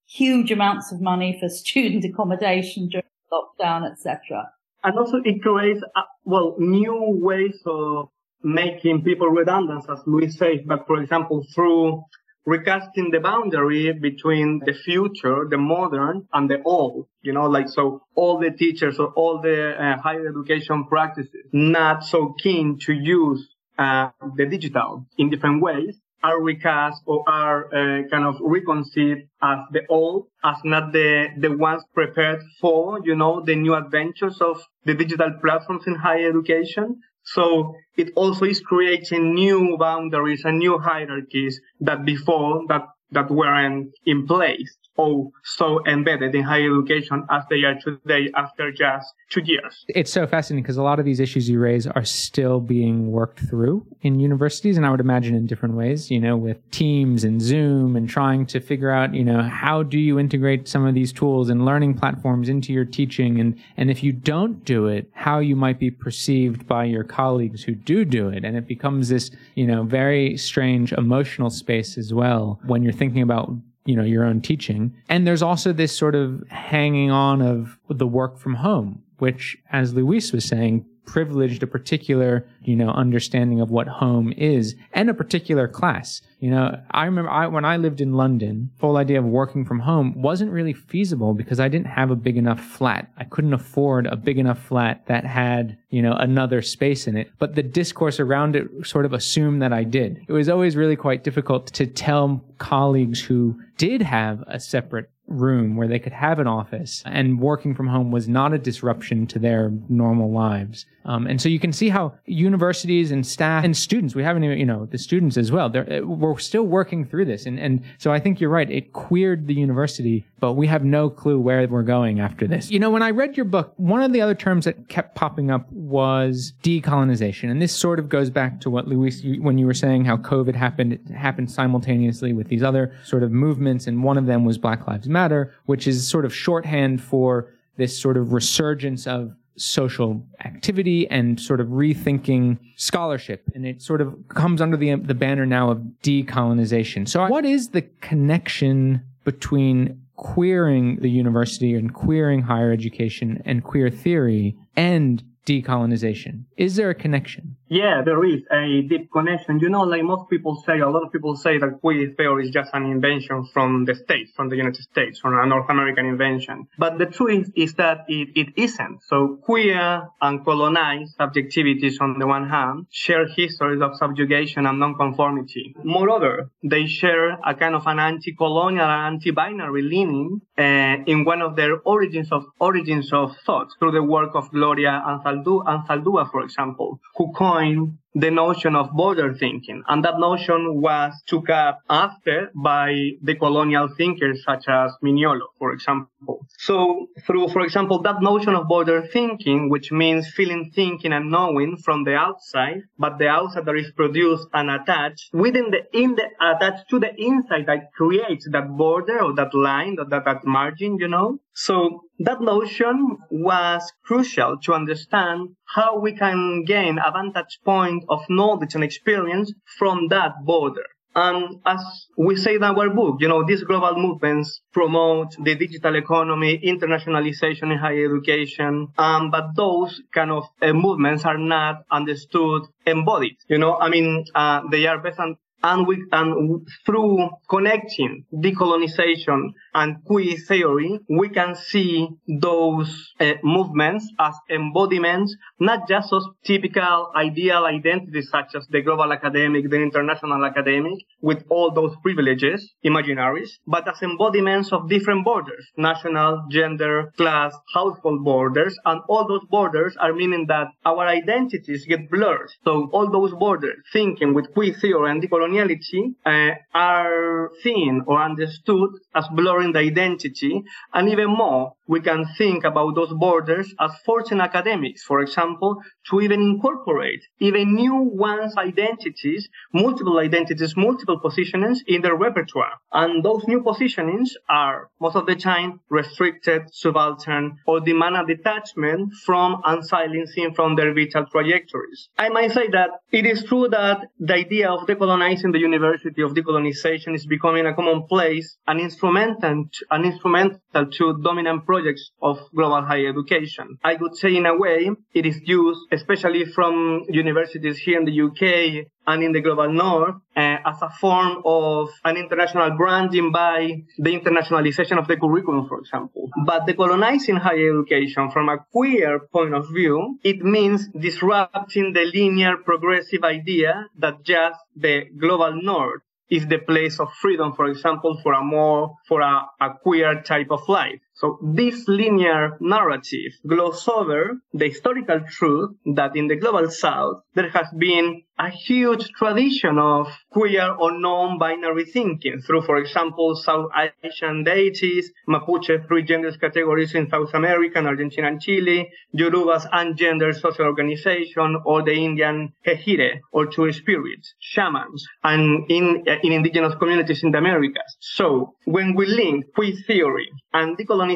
huge 0.06 0.50
amounts 0.50 0.92
of 0.92 1.00
money 1.00 1.36
for 1.40 1.48
student 1.62 2.04
accommodation 2.04 2.88
during 2.88 3.06
lockdown, 3.32 3.90
etc 3.90 4.52
and 4.84 4.98
also 4.98 5.18
it 5.24 5.42
creates 5.42 5.80
uh, 5.94 6.02
well 6.24 6.56
new 6.58 7.18
ways 7.20 7.60
of 7.66 8.08
making 8.42 9.02
people 9.02 9.28
redundant, 9.28 9.84
as 9.88 10.00
Louise 10.06 10.36
says. 10.36 10.60
But 10.66 10.86
for 10.86 11.00
example, 11.00 11.46
through 11.54 12.04
recasting 12.44 13.10
the 13.12 13.20
boundary 13.20 13.92
between 13.92 14.60
the 14.64 14.72
future, 14.72 15.46
the 15.48 15.58
modern, 15.58 16.26
and 16.32 16.50
the 16.50 16.60
old. 16.64 17.06
You 17.22 17.32
know, 17.32 17.46
like 17.46 17.68
so, 17.68 18.02
all 18.16 18.38
the 18.38 18.50
teachers 18.50 18.98
or 18.98 19.08
all 19.08 19.40
the 19.40 19.74
uh, 19.80 20.00
higher 20.00 20.28
education 20.28 20.86
practices 20.86 21.46
not 21.52 22.04
so 22.04 22.34
keen 22.42 22.78
to 22.80 22.92
use 22.92 23.48
uh, 23.78 24.10
the 24.36 24.46
digital 24.46 25.06
in 25.18 25.30
different 25.30 25.62
ways 25.62 25.96
are 26.22 26.40
recast 26.40 27.02
or 27.06 27.24
are 27.28 27.66
uh, 27.66 28.02
kind 28.08 28.24
of 28.24 28.36
reconceived 28.40 29.22
as 29.42 29.58
the 29.72 29.82
old, 29.88 30.26
as 30.44 30.56
not 30.64 30.92
the, 30.92 31.28
the 31.38 31.56
ones 31.56 31.82
prepared 31.94 32.42
for, 32.60 33.00
you 33.04 33.14
know, 33.14 33.42
the 33.44 33.56
new 33.56 33.74
adventures 33.74 34.40
of 34.40 34.62
the 34.84 34.94
digital 34.94 35.32
platforms 35.40 35.84
in 35.86 35.94
higher 35.94 36.28
education. 36.28 37.00
So 37.24 37.74
it 37.96 38.10
also 38.16 38.46
is 38.46 38.60
creating 38.60 39.34
new 39.34 39.76
boundaries 39.78 40.44
and 40.44 40.58
new 40.58 40.78
hierarchies 40.78 41.60
that 41.80 42.04
before 42.04 42.62
that, 42.68 42.82
that 43.12 43.30
weren't 43.30 43.92
in 44.06 44.26
place 44.26 44.76
or 44.96 45.30
so 45.42 45.84
embedded 45.86 46.34
in 46.34 46.42
higher 46.42 46.70
education 46.78 47.24
as 47.30 47.42
they 47.48 47.62
are 47.64 47.74
today 47.80 48.30
after 48.36 48.70
just 48.70 49.14
two 49.30 49.40
years. 49.44 49.84
It's 49.88 50.12
so 50.12 50.26
fascinating 50.26 50.62
because 50.62 50.76
a 50.76 50.82
lot 50.82 50.98
of 50.98 51.04
these 51.04 51.20
issues 51.20 51.48
you 51.48 51.58
raise 51.58 51.86
are 51.86 52.04
still 52.04 52.60
being 52.60 53.10
worked 53.10 53.40
through 53.40 53.86
in 54.02 54.20
universities, 54.20 54.76
and 54.76 54.84
I 54.84 54.90
would 54.90 55.00
imagine 55.00 55.34
in 55.34 55.46
different 55.46 55.74
ways, 55.74 56.10
you 56.10 56.20
know, 56.20 56.36
with 56.36 56.58
Teams 56.70 57.24
and 57.24 57.40
Zoom 57.40 57.96
and 57.96 58.08
trying 58.08 58.46
to 58.46 58.60
figure 58.60 58.90
out, 58.90 59.14
you 59.14 59.24
know, 59.24 59.42
how 59.42 59.82
do 59.82 59.98
you 59.98 60.18
integrate 60.18 60.68
some 60.68 60.86
of 60.86 60.94
these 60.94 61.12
tools 61.12 61.48
and 61.48 61.64
learning 61.64 61.94
platforms 61.94 62.48
into 62.48 62.72
your 62.72 62.84
teaching? 62.84 63.40
And, 63.40 63.58
and 63.76 63.90
if 63.90 64.02
you 64.02 64.12
don't 64.12 64.64
do 64.64 64.86
it, 64.86 65.08
how 65.12 65.38
you 65.38 65.56
might 65.56 65.78
be 65.78 65.90
perceived 65.90 66.66
by 66.66 66.84
your 66.84 67.04
colleagues 67.04 67.62
who 67.64 67.74
do 67.74 68.04
do 68.04 68.28
it. 68.28 68.44
And 68.44 68.56
it 68.56 68.66
becomes 68.66 69.08
this, 69.08 69.30
you 69.54 69.66
know, 69.66 69.84
very 69.84 70.36
strange 70.36 70.92
emotional 70.92 71.50
space 71.50 71.96
as 71.96 72.12
well 72.12 72.60
when 72.66 72.82
you're 72.82 72.92
thinking 72.92 73.22
about 73.22 73.52
you 73.84 73.96
know 73.96 74.04
your 74.04 74.24
own 74.24 74.40
teaching. 74.40 74.94
And 75.08 75.26
there's 75.26 75.42
also 75.42 75.72
this 75.72 75.96
sort 75.96 76.14
of 76.14 76.42
hanging 76.48 77.10
on 77.10 77.42
of 77.42 77.78
the 77.88 78.06
work 78.06 78.38
from 78.38 78.54
home 78.54 79.02
which 79.22 79.56
as 79.70 79.94
Louise 79.94 80.32
was 80.32 80.44
saying 80.44 80.84
privileged 81.04 81.62
a 81.62 81.66
particular, 81.66 82.46
you 82.62 82.76
know, 82.76 82.90
understanding 82.90 83.60
of 83.60 83.70
what 83.70 83.88
home 83.88 84.32
is 84.32 84.74
and 84.92 85.10
a 85.10 85.14
particular 85.14 85.68
class. 85.68 86.22
You 86.38 86.50
know, 86.50 86.80
I 86.90 87.04
remember 87.04 87.30
I, 87.30 87.46
when 87.46 87.64
I 87.64 87.76
lived 87.76 88.00
in 88.00 88.14
London, 88.14 88.70
the 88.78 88.86
whole 88.86 88.96
idea 88.96 89.18
of 89.18 89.24
working 89.24 89.64
from 89.64 89.80
home 89.80 90.20
wasn't 90.20 90.52
really 90.52 90.72
feasible 90.72 91.34
because 91.34 91.60
I 91.60 91.68
didn't 91.68 91.86
have 91.86 92.10
a 92.10 92.16
big 92.16 92.36
enough 92.36 92.60
flat. 92.60 93.10
I 93.16 93.24
couldn't 93.24 93.54
afford 93.54 94.06
a 94.06 94.16
big 94.16 94.38
enough 94.38 94.62
flat 94.62 95.06
that 95.06 95.24
had, 95.24 95.78
you 95.90 96.02
know, 96.02 96.14
another 96.14 96.62
space 96.62 97.06
in 97.06 97.16
it. 97.16 97.30
But 97.38 97.54
the 97.54 97.62
discourse 97.62 98.18
around 98.18 98.56
it 98.56 98.68
sort 98.84 99.04
of 99.04 99.12
assumed 99.12 99.62
that 99.62 99.72
I 99.72 99.84
did. 99.84 100.24
It 100.26 100.32
was 100.32 100.48
always 100.48 100.76
really 100.76 100.96
quite 100.96 101.24
difficult 101.24 101.68
to 101.74 101.86
tell 101.86 102.44
colleagues 102.58 103.20
who 103.20 103.60
did 103.76 104.02
have 104.02 104.42
a 104.46 104.60
separate 104.60 105.10
room 105.32 105.76
where 105.76 105.88
they 105.88 105.98
could 105.98 106.12
have 106.12 106.38
an 106.38 106.46
office 106.46 107.02
and 107.06 107.40
working 107.40 107.74
from 107.74 107.88
home 107.88 108.10
was 108.10 108.28
not 108.28 108.52
a 108.52 108.58
disruption 108.58 109.26
to 109.28 109.38
their 109.38 109.72
normal 109.88 110.30
lives. 110.30 110.86
Um, 111.04 111.26
and 111.26 111.40
so 111.40 111.48
you 111.48 111.58
can 111.58 111.72
see 111.72 111.88
how 111.88 112.14
universities 112.26 113.10
and 113.10 113.26
staff 113.26 113.64
and 113.64 113.76
students, 113.76 114.14
we 114.14 114.22
haven't 114.22 114.44
even, 114.44 114.58
you 114.58 114.66
know, 114.66 114.86
the 114.86 114.98
students 114.98 115.36
as 115.36 115.50
well, 115.50 115.66
uh, 115.76 116.00
we're 116.06 116.38
still 116.38 116.64
working 116.64 117.04
through 117.04 117.24
this. 117.24 117.46
And, 117.46 117.58
and 117.58 117.82
so 117.98 118.12
I 118.12 118.20
think 118.20 118.40
you're 118.40 118.50
right. 118.50 118.70
It 118.70 118.92
queered 118.92 119.46
the 119.46 119.54
university, 119.54 120.24
but 120.38 120.52
we 120.52 120.66
have 120.68 120.84
no 120.84 121.10
clue 121.10 121.40
where 121.40 121.66
we're 121.66 121.82
going 121.82 122.20
after 122.20 122.46
this. 122.46 122.70
You 122.70 122.78
know, 122.78 122.90
when 122.90 123.02
I 123.02 123.10
read 123.10 123.36
your 123.36 123.46
book, 123.46 123.72
one 123.76 124.02
of 124.02 124.12
the 124.12 124.20
other 124.20 124.34
terms 124.34 124.64
that 124.64 124.88
kept 124.88 125.14
popping 125.14 125.50
up 125.50 125.70
was 125.72 126.52
decolonization. 126.62 127.50
And 127.50 127.60
this 127.60 127.74
sort 127.74 127.98
of 127.98 128.08
goes 128.08 128.30
back 128.30 128.60
to 128.60 128.70
what 128.70 128.86
Louise, 128.86 129.24
you, 129.24 129.42
when 129.42 129.58
you 129.58 129.66
were 129.66 129.74
saying 129.74 130.04
how 130.04 130.16
COVID 130.18 130.54
happened, 130.54 130.92
it 130.92 131.06
happened 131.10 131.50
simultaneously 131.50 132.32
with 132.32 132.48
these 132.48 132.62
other 132.62 132.94
sort 133.04 133.22
of 133.22 133.32
movements. 133.32 133.86
And 133.86 134.04
one 134.04 134.18
of 134.18 134.26
them 134.26 134.44
was 134.44 134.58
Black 134.58 134.86
Lives 134.86 135.08
Matter, 135.08 135.21
which 135.66 135.86
is 135.86 136.08
sort 136.08 136.24
of 136.24 136.34
shorthand 136.34 137.02
for 137.02 137.48
this 137.76 137.98
sort 137.98 138.16
of 138.16 138.32
resurgence 138.32 139.06
of 139.06 139.34
social 139.56 140.24
activity 140.44 141.08
and 141.10 141.40
sort 141.40 141.60
of 141.60 141.68
rethinking 141.68 142.58
scholarship. 142.76 143.42
And 143.54 143.66
it 143.66 143.82
sort 143.82 144.00
of 144.00 144.14
comes 144.28 144.60
under 144.60 144.76
the, 144.76 144.94
the 144.96 145.14
banner 145.14 145.46
now 145.46 145.70
of 145.70 145.78
decolonization. 146.02 147.08
So 147.08 147.26
what 147.28 147.44
is 147.44 147.70
the 147.70 147.82
connection 148.00 149.02
between 149.24 150.00
queering 150.16 150.96
the 151.00 151.10
university 151.10 151.74
and 151.74 151.92
queering 151.92 152.42
higher 152.42 152.72
education 152.72 153.42
and 153.44 153.62
queer 153.64 153.90
theory 153.90 154.56
and 154.76 155.22
decolonization? 155.46 156.44
Is 156.56 156.76
there 156.76 156.90
a 156.90 156.94
connection? 156.94 157.56
Yeah, 157.72 158.02
there 158.04 158.22
is 158.22 158.42
a 158.52 158.82
deep 158.82 159.10
connection. 159.10 159.58
You 159.58 159.70
know, 159.70 159.84
like 159.84 160.02
most 160.02 160.28
people 160.28 160.62
say, 160.66 160.80
a 160.80 160.90
lot 160.90 161.04
of 161.04 161.10
people 161.10 161.36
say 161.36 161.56
that 161.56 161.80
queer 161.80 162.12
theory 162.18 162.44
is 162.44 162.50
just 162.50 162.68
an 162.74 162.84
invention 162.84 163.48
from 163.54 163.86
the 163.86 163.94
States, 163.94 164.30
from 164.36 164.50
the 164.50 164.56
United 164.56 164.82
States, 164.82 165.18
from 165.18 165.38
a 165.38 165.46
North 165.46 165.70
American 165.70 166.04
invention. 166.04 166.68
But 166.76 166.98
the 166.98 167.06
truth 167.06 167.50
is 167.56 167.72
that 167.76 168.04
it, 168.08 168.28
it 168.34 168.48
isn't. 168.56 169.04
So 169.04 169.38
queer 169.42 170.06
and 170.20 170.44
colonized 170.44 171.16
subjectivities 171.18 171.98
on 171.98 172.18
the 172.18 172.26
one 172.26 172.46
hand 172.50 172.88
share 172.90 173.26
histories 173.26 173.80
of 173.80 173.96
subjugation 173.96 174.66
and 174.66 174.78
nonconformity. 174.78 175.74
Moreover, 175.82 176.50
they 176.62 176.84
share 176.84 177.38
a 177.42 177.54
kind 177.54 177.74
of 177.74 177.86
an 177.86 177.98
anti-colonial 177.98 178.84
and 178.84 179.14
anti-binary 179.14 179.80
leaning 179.80 180.42
uh, 180.58 180.96
in 181.06 181.24
one 181.24 181.40
of 181.40 181.56
their 181.56 181.80
origins 181.86 182.30
of 182.32 182.44
origins 182.60 183.14
of 183.14 183.34
thought 183.46 183.68
through 183.78 183.92
the 183.92 184.02
work 184.02 184.32
of 184.34 184.50
Gloria 184.50 185.02
Anzaldúa, 185.06 186.30
for 186.30 186.42
example, 186.42 187.00
who 187.16 187.32
coined 187.32 187.61
coined 187.62 188.01
the 188.14 188.30
notion 188.30 188.76
of 188.76 188.92
border 188.92 189.34
thinking. 189.34 189.82
And 189.88 190.04
that 190.04 190.18
notion 190.18 190.80
was 190.80 191.12
took 191.26 191.48
up 191.48 191.80
after 191.88 192.50
by 192.54 193.12
the 193.22 193.34
colonial 193.34 193.88
thinkers 193.96 194.42
such 194.44 194.64
as 194.68 194.92
Mignolo, 195.02 195.46
for 195.58 195.72
example. 195.72 196.46
So 196.58 197.08
through, 197.26 197.48
for 197.48 197.62
example, 197.62 198.02
that 198.02 198.20
notion 198.20 198.54
of 198.54 198.68
border 198.68 199.06
thinking, 199.06 199.70
which 199.70 199.90
means 199.90 200.28
feeling, 200.28 200.70
thinking 200.74 201.12
and 201.12 201.30
knowing 201.30 201.78
from 201.78 202.04
the 202.04 202.14
outside, 202.14 202.82
but 202.98 203.18
the 203.18 203.28
outside 203.28 203.64
that 203.64 203.76
is 203.76 203.90
produced 203.92 204.48
and 204.52 204.70
attached 204.70 205.30
within 205.32 205.70
the, 205.70 205.80
in 205.98 206.14
the, 206.14 206.28
attached 206.40 206.88
to 206.90 207.00
the 207.00 207.14
inside 207.16 207.66
that 207.66 207.92
creates 207.94 208.48
that 208.50 208.68
border 208.76 209.22
or 209.22 209.34
that 209.34 209.54
line 209.54 209.96
or 209.98 210.04
that, 210.04 210.24
that 210.24 210.44
margin, 210.44 210.98
you 210.98 211.08
know? 211.08 211.38
So 211.54 212.04
that 212.20 212.40
notion 212.40 213.18
was 213.30 213.92
crucial 214.04 214.58
to 214.62 214.74
understand 214.74 215.56
how 215.66 215.98
we 215.98 216.12
can 216.12 216.64
gain 216.64 216.98
a 216.98 217.10
vantage 217.10 217.58
point 217.64 218.01
of 218.08 218.20
knowledge 218.28 218.74
and 218.74 218.84
experience 218.84 219.52
from 219.78 220.08
that 220.08 220.32
border. 220.44 220.84
And 221.14 221.60
as 221.66 221.84
we 222.16 222.36
say 222.36 222.54
in 222.54 222.62
our 222.62 222.88
book, 222.88 223.16
you 223.20 223.28
know, 223.28 223.44
these 223.44 223.62
global 223.64 224.00
movements 224.00 224.62
promote 224.72 225.36
the 225.38 225.54
digital 225.54 225.94
economy, 225.96 226.58
internationalization 226.64 227.70
in 227.70 227.78
higher 227.78 228.06
education, 228.06 228.88
um, 228.96 229.30
but 229.30 229.54
those 229.54 230.00
kind 230.14 230.30
of 230.30 230.44
uh, 230.62 230.72
movements 230.72 231.26
are 231.26 231.36
not 231.36 231.82
understood 231.90 232.62
embodied. 232.86 233.36
You 233.48 233.58
know, 233.58 233.76
I 233.78 233.90
mean, 233.90 234.24
uh, 234.34 234.62
they 234.70 234.86
are 234.86 235.02
on 235.18 235.36
and 235.62 235.86
we 235.86 236.04
and 236.12 236.66
through 236.84 237.30
connecting 237.48 238.24
decolonization 238.34 239.52
and 239.74 240.04
queer 240.04 240.36
theory, 240.48 240.98
we 241.08 241.28
can 241.28 241.54
see 241.54 242.08
those 242.28 243.14
uh, 243.20 243.34
movements 243.42 244.10
as 244.18 244.34
embodiments, 244.50 245.34
not 245.60 245.88
just 245.88 246.12
of 246.12 246.22
typical 246.44 247.10
ideal 247.16 247.64
identities 247.64 248.28
such 248.30 248.54
as 248.54 248.66
the 248.70 248.82
global 248.82 249.12
academic, 249.12 249.70
the 249.70 249.76
international 249.76 250.44
academic, 250.44 250.98
with 251.20 251.44
all 251.48 251.70
those 251.70 251.94
privileges, 252.02 252.74
imaginaries, 252.84 253.50
but 253.66 253.86
as 253.88 254.02
embodiments 254.02 254.72
of 254.72 254.88
different 254.88 255.24
borders, 255.24 255.64
national, 255.76 256.44
gender, 256.50 257.12
class, 257.16 257.54
household 257.74 258.24
borders, 258.24 258.76
and 258.84 259.00
all 259.08 259.26
those 259.26 259.44
borders 259.50 259.96
are 260.00 260.12
meaning 260.12 260.46
that 260.48 260.68
our 260.84 261.06
identities 261.06 261.86
get 261.86 262.10
blurred. 262.10 262.50
So 262.64 262.90
all 262.92 263.10
those 263.10 263.32
borders, 263.32 263.76
thinking 263.92 264.34
with 264.34 264.52
queer 264.52 264.74
theory 264.74 265.10
and 265.10 265.22
decolonization, 265.22 265.51
coloniality 265.52 266.14
uh, 266.24 266.54
are 266.74 267.50
seen 267.62 268.02
or 268.06 268.22
understood 268.22 268.90
as 269.14 269.26
blurring 269.34 269.72
the 269.72 269.78
identity, 269.78 270.62
and 270.92 271.08
even 271.08 271.28
more, 271.28 271.74
we 271.92 272.00
can 272.00 272.24
think 272.38 272.64
about 272.64 272.94
those 272.94 273.12
borders 273.12 273.74
as 273.78 273.92
forcing 274.06 274.40
academics, 274.40 275.02
for 275.02 275.20
example, 275.20 275.76
to 276.08 276.22
even 276.22 276.40
incorporate 276.40 277.22
even 277.38 277.74
new 277.74 277.94
one's 277.94 278.56
identities, 278.56 279.46
multiple 279.74 280.18
identities, 280.18 280.74
multiple 280.74 281.20
positionings 281.20 281.78
in 281.86 282.00
their 282.00 282.16
repertoire. 282.16 282.72
And 282.92 283.22
those 283.22 283.44
new 283.46 283.60
positionings 283.60 284.30
are 284.48 284.88
most 285.00 285.16
of 285.16 285.26
the 285.26 285.36
time 285.36 285.80
restricted, 285.90 286.62
subaltern, 286.72 287.58
or 287.66 287.80
demand 287.80 288.16
a 288.16 288.24
detachment 288.24 289.12
from 289.26 289.60
and 289.66 289.84
silencing 289.84 290.54
from 290.54 290.76
their 290.76 290.94
vital 290.94 291.26
trajectories. 291.30 292.08
I 292.16 292.30
might 292.30 292.52
say 292.52 292.68
that 292.68 292.90
it 293.10 293.26
is 293.26 293.44
true 293.44 293.68
that 293.68 293.98
the 294.18 294.34
idea 294.34 294.70
of 294.70 294.86
decolonizing 294.86 295.52
the 295.52 295.58
university 295.58 296.22
of 296.22 296.32
decolonization 296.32 297.14
is 297.14 297.26
becoming 297.26 297.66
a 297.66 297.74
commonplace, 297.74 298.56
an 298.66 298.78
instrumental, 298.78 299.64
an 299.90 300.04
instrumental 300.04 300.86
to 300.96 301.20
dominant 301.22 301.66
projects 301.66 301.81
of 302.20 302.38
global 302.54 302.82
higher 302.82 303.08
education. 303.08 303.78
I 303.84 303.94
would 303.94 304.16
say 304.16 304.36
in 304.36 304.46
a 304.46 304.56
way 304.56 304.90
it 305.14 305.26
is 305.26 305.40
used, 305.44 305.80
especially 305.92 306.44
from 306.44 307.04
universities 307.08 307.78
here 307.78 307.98
in 307.98 308.04
the 308.04 308.20
UK 308.22 308.86
and 309.06 309.22
in 309.22 309.32
the 309.32 309.40
global 309.40 309.72
north 309.72 310.14
uh, 310.36 310.56
as 310.64 310.80
a 310.82 310.90
form 311.00 311.42
of 311.44 311.90
an 312.04 312.16
international 312.16 312.76
branding 312.76 313.32
by 313.32 313.82
the 313.98 314.18
internationalization 314.18 314.98
of 314.98 315.08
the 315.08 315.16
curriculum, 315.16 315.66
for 315.68 315.78
example. 315.80 316.30
But 316.44 316.66
decolonizing 316.66 317.38
higher 317.38 317.78
education 317.78 318.30
from 318.30 318.48
a 318.48 318.58
queer 318.72 319.20
point 319.32 319.54
of 319.54 319.68
view, 319.72 320.18
it 320.22 320.42
means 320.42 320.88
disrupting 320.88 321.92
the 321.92 322.04
linear 322.14 322.56
progressive 322.58 323.24
idea 323.24 323.86
that 323.98 324.22
just 324.22 324.60
the 324.76 325.06
global 325.18 325.60
north 325.60 326.02
is 326.32 326.46
the 326.46 326.58
place 326.58 326.98
of 326.98 327.12
freedom, 327.20 327.52
for 327.52 327.66
example, 327.66 328.18
for 328.22 328.32
a 328.32 328.42
more, 328.42 328.96
for 329.06 329.20
a, 329.20 329.42
a 329.60 329.74
queer 329.82 330.22
type 330.22 330.50
of 330.50 330.66
life. 330.66 330.98
So 331.22 331.38
this 331.40 331.86
linear 331.86 332.58
narrative 332.60 333.32
gloss 333.46 333.86
over 333.86 334.40
the 334.52 334.68
historical 334.68 335.20
truth 335.30 335.70
that 335.94 336.16
in 336.16 336.26
the 336.26 336.34
global 336.34 336.68
south, 336.68 337.22
there 337.34 337.48
has 337.50 337.68
been 337.78 338.22
a 338.40 338.50
huge 338.50 339.08
tradition 339.10 339.78
of 339.78 340.08
queer 340.32 340.72
or 340.72 340.98
non-binary 340.98 341.84
thinking 341.84 342.40
through, 342.44 342.62
for 342.62 342.76
example, 342.78 343.36
South 343.36 343.70
Asian 344.02 344.42
deities, 344.42 345.12
Mapuche 345.28 345.86
three 345.86 346.02
genders 346.02 346.36
categories 346.38 346.92
in 346.96 347.08
South 347.08 347.32
America, 347.34 347.78
and 347.78 347.86
Argentina 347.86 348.26
and 348.26 348.40
Chile, 348.40 348.90
Yoruba's 349.12 349.64
ungender 349.66 350.34
social 350.34 350.64
organization, 350.64 351.60
or 351.64 351.84
the 351.84 351.92
Indian 351.92 352.52
Hejire, 352.66 353.20
or 353.30 353.46
two 353.46 353.70
spirits, 353.70 354.34
shamans, 354.40 355.06
and 355.22 355.70
in, 355.70 356.04
in 356.24 356.32
indigenous 356.32 356.74
communities 356.80 357.22
in 357.22 357.30
the 357.30 357.38
Americas. 357.38 357.96
So 358.00 358.56
when 358.64 358.96
we 358.96 359.06
link 359.06 359.44
queer 359.54 359.76
theory 359.86 360.28
and 360.52 360.76
decolonization, 360.76 361.11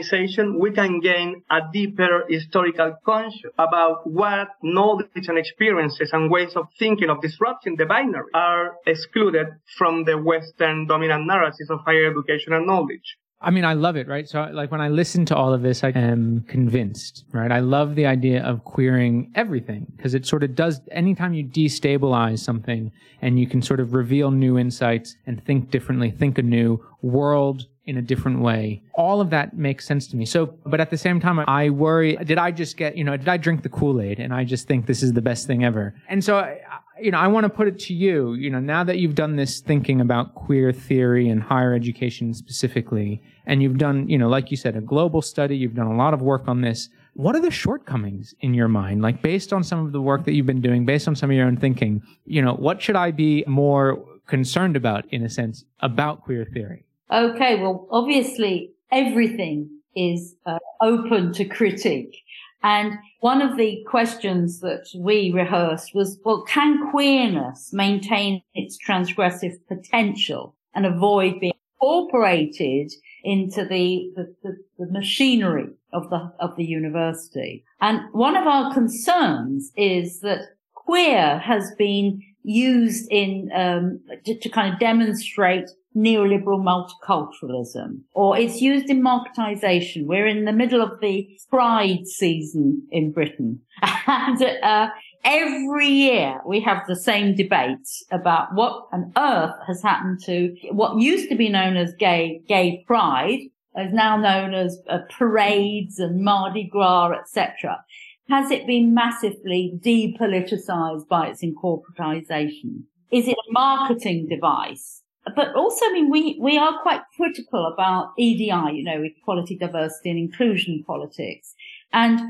we 0.58 0.70
can 0.72 1.00
gain 1.00 1.42
a 1.50 1.60
deeper 1.72 2.24
historical 2.28 2.96
conscious 3.04 3.50
about 3.58 4.06
what 4.06 4.48
knowledge 4.62 5.28
and 5.28 5.38
experiences 5.38 6.10
and 6.12 6.30
ways 6.30 6.54
of 6.56 6.66
thinking 6.78 7.10
of 7.10 7.20
disrupting 7.20 7.76
the 7.76 7.86
binary 7.86 8.30
are 8.34 8.76
excluded 8.86 9.46
from 9.76 10.04
the 10.04 10.16
Western 10.18 10.86
dominant 10.86 11.26
narratives 11.26 11.70
of 11.70 11.80
higher 11.84 12.10
education 12.10 12.52
and 12.52 12.66
knowledge. 12.66 13.16
I 13.40 13.50
mean, 13.50 13.66
I 13.66 13.74
love 13.74 13.96
it, 13.96 14.08
right? 14.08 14.26
So, 14.26 14.48
like, 14.52 14.70
when 14.70 14.80
I 14.80 14.88
listen 14.88 15.26
to 15.26 15.36
all 15.36 15.52
of 15.52 15.60
this, 15.62 15.84
I 15.84 15.90
am 15.90 16.44
convinced, 16.48 17.24
right? 17.32 17.52
I 17.52 17.60
love 17.60 17.94
the 17.94 18.06
idea 18.06 18.42
of 18.42 18.64
queering 18.64 19.30
everything 19.34 19.92
because 19.94 20.14
it 20.14 20.26
sort 20.26 20.42
of 20.42 20.54
does, 20.54 20.80
anytime 20.90 21.34
you 21.34 21.44
destabilize 21.44 22.38
something 22.38 22.92
and 23.20 23.38
you 23.38 23.46
can 23.46 23.60
sort 23.60 23.78
of 23.78 23.92
reveal 23.92 24.30
new 24.30 24.58
insights 24.58 25.16
and 25.26 25.44
think 25.44 25.70
differently, 25.70 26.10
think 26.10 26.38
anew, 26.38 26.82
world 27.02 27.66
in 27.86 27.96
a 27.96 28.02
different 28.02 28.40
way, 28.40 28.82
all 28.94 29.20
of 29.20 29.30
that 29.30 29.56
makes 29.56 29.86
sense 29.86 30.08
to 30.08 30.16
me. 30.16 30.26
So, 30.26 30.46
but 30.66 30.80
at 30.80 30.90
the 30.90 30.98
same 30.98 31.20
time, 31.20 31.38
I 31.46 31.70
worry, 31.70 32.16
did 32.16 32.36
I 32.36 32.50
just 32.50 32.76
get, 32.76 32.96
you 32.96 33.04
know, 33.04 33.16
did 33.16 33.28
I 33.28 33.36
drink 33.36 33.62
the 33.62 33.68
Kool 33.68 34.00
Aid 34.00 34.18
and 34.18 34.34
I 34.34 34.44
just 34.44 34.66
think 34.66 34.86
this 34.86 35.02
is 35.02 35.12
the 35.12 35.22
best 35.22 35.46
thing 35.46 35.64
ever? 35.64 35.94
And 36.08 36.22
so, 36.22 36.56
you 37.00 37.12
know, 37.12 37.18
I 37.18 37.28
want 37.28 37.44
to 37.44 37.50
put 37.50 37.68
it 37.68 37.78
to 37.80 37.94
you, 37.94 38.34
you 38.34 38.50
know, 38.50 38.58
now 38.58 38.82
that 38.82 38.98
you've 38.98 39.14
done 39.14 39.36
this 39.36 39.60
thinking 39.60 40.00
about 40.00 40.34
queer 40.34 40.72
theory 40.72 41.28
and 41.28 41.42
higher 41.42 41.74
education 41.74 42.34
specifically, 42.34 43.22
and 43.46 43.62
you've 43.62 43.78
done, 43.78 44.08
you 44.08 44.18
know, 44.18 44.28
like 44.28 44.50
you 44.50 44.56
said, 44.56 44.76
a 44.76 44.80
global 44.80 45.22
study, 45.22 45.56
you've 45.56 45.74
done 45.74 45.86
a 45.86 45.96
lot 45.96 46.12
of 46.12 46.22
work 46.22 46.48
on 46.48 46.62
this. 46.62 46.88
What 47.14 47.36
are 47.36 47.40
the 47.40 47.50
shortcomings 47.50 48.34
in 48.40 48.52
your 48.52 48.68
mind? 48.68 49.00
Like 49.00 49.22
based 49.22 49.52
on 49.52 49.62
some 49.62 49.86
of 49.86 49.92
the 49.92 50.02
work 50.02 50.24
that 50.24 50.32
you've 50.32 50.46
been 50.46 50.60
doing, 50.60 50.84
based 50.84 51.06
on 51.06 51.14
some 51.14 51.30
of 51.30 51.36
your 51.36 51.46
own 51.46 51.56
thinking, 51.56 52.02
you 52.24 52.42
know, 52.42 52.54
what 52.54 52.82
should 52.82 52.96
I 52.96 53.12
be 53.12 53.44
more 53.46 54.04
concerned 54.26 54.74
about 54.74 55.06
in 55.12 55.22
a 55.22 55.28
sense 55.28 55.64
about 55.80 56.22
queer 56.22 56.44
theory? 56.44 56.82
Okay. 57.12 57.60
Well, 57.60 57.86
obviously 57.90 58.72
everything 58.90 59.70
is 59.94 60.36
uh, 60.44 60.58
open 60.80 61.32
to 61.32 61.44
critique. 61.44 62.22
And 62.62 62.94
one 63.20 63.42
of 63.42 63.56
the 63.56 63.84
questions 63.86 64.60
that 64.60 64.86
we 64.98 65.30
rehearsed 65.32 65.94
was, 65.94 66.18
well, 66.24 66.42
can 66.42 66.90
queerness 66.90 67.72
maintain 67.72 68.42
its 68.54 68.78
transgressive 68.84 69.54
potential 69.68 70.56
and 70.74 70.84
avoid 70.84 71.40
being 71.40 71.52
incorporated 71.74 72.92
into 73.22 73.64
the, 73.64 74.10
the, 74.16 74.34
the, 74.42 74.56
the, 74.78 74.90
machinery 74.90 75.68
of 75.92 76.10
the, 76.10 76.32
of 76.40 76.56
the 76.56 76.64
university? 76.64 77.64
And 77.80 78.00
one 78.12 78.36
of 78.36 78.46
our 78.46 78.72
concerns 78.72 79.70
is 79.76 80.20
that 80.20 80.40
queer 80.74 81.38
has 81.38 81.72
been 81.78 82.20
used 82.42 83.06
in, 83.10 83.50
um, 83.54 84.00
to, 84.24 84.38
to 84.38 84.48
kind 84.48 84.72
of 84.72 84.80
demonstrate 84.80 85.68
neoliberal 85.96 86.62
multiculturalism, 86.62 88.00
or 88.12 88.36
it's 88.36 88.60
used 88.60 88.90
in 88.90 89.02
marketization. 89.02 90.04
We're 90.04 90.26
in 90.26 90.44
the 90.44 90.52
middle 90.52 90.82
of 90.82 91.00
the 91.00 91.28
pride 91.48 92.06
season 92.06 92.86
in 92.90 93.12
Britain. 93.12 93.60
and 94.06 94.42
uh, 94.42 94.88
every 95.24 95.88
year 95.88 96.40
we 96.46 96.60
have 96.60 96.82
the 96.86 96.96
same 96.96 97.34
debates 97.34 98.04
about 98.12 98.54
what 98.54 98.88
on 98.92 99.12
earth 99.16 99.56
has 99.66 99.82
happened 99.82 100.22
to 100.24 100.54
what 100.70 101.00
used 101.00 101.30
to 101.30 101.34
be 101.36 101.48
known 101.48 101.76
as 101.76 101.94
gay, 101.98 102.42
gay 102.46 102.84
pride, 102.86 103.40
is 103.78 103.92
now 103.92 104.16
known 104.16 104.54
as 104.54 104.78
uh, 104.88 104.98
parades 105.10 105.98
and 105.98 106.22
Mardi 106.22 106.64
Gras, 106.64 107.12
etc. 107.20 107.84
Has 108.28 108.50
it 108.50 108.66
been 108.66 108.92
massively 108.92 109.78
depoliticized 109.78 111.06
by 111.08 111.28
its 111.28 111.42
incorporatization? 111.42 112.82
Is 113.12 113.28
it 113.28 113.36
a 113.36 113.52
marketing 113.52 114.26
device? 114.28 115.02
But 115.34 115.54
also, 115.54 115.86
I 115.86 115.92
mean, 115.92 116.10
we, 116.10 116.38
we 116.40 116.56
are 116.56 116.80
quite 116.82 117.00
critical 117.16 117.66
about 117.66 118.12
EDI, 118.18 118.44
you 118.74 118.84
know, 118.84 119.02
equality, 119.02 119.56
diversity 119.56 120.10
and 120.10 120.18
inclusion 120.18 120.84
politics. 120.86 121.54
And 121.92 122.20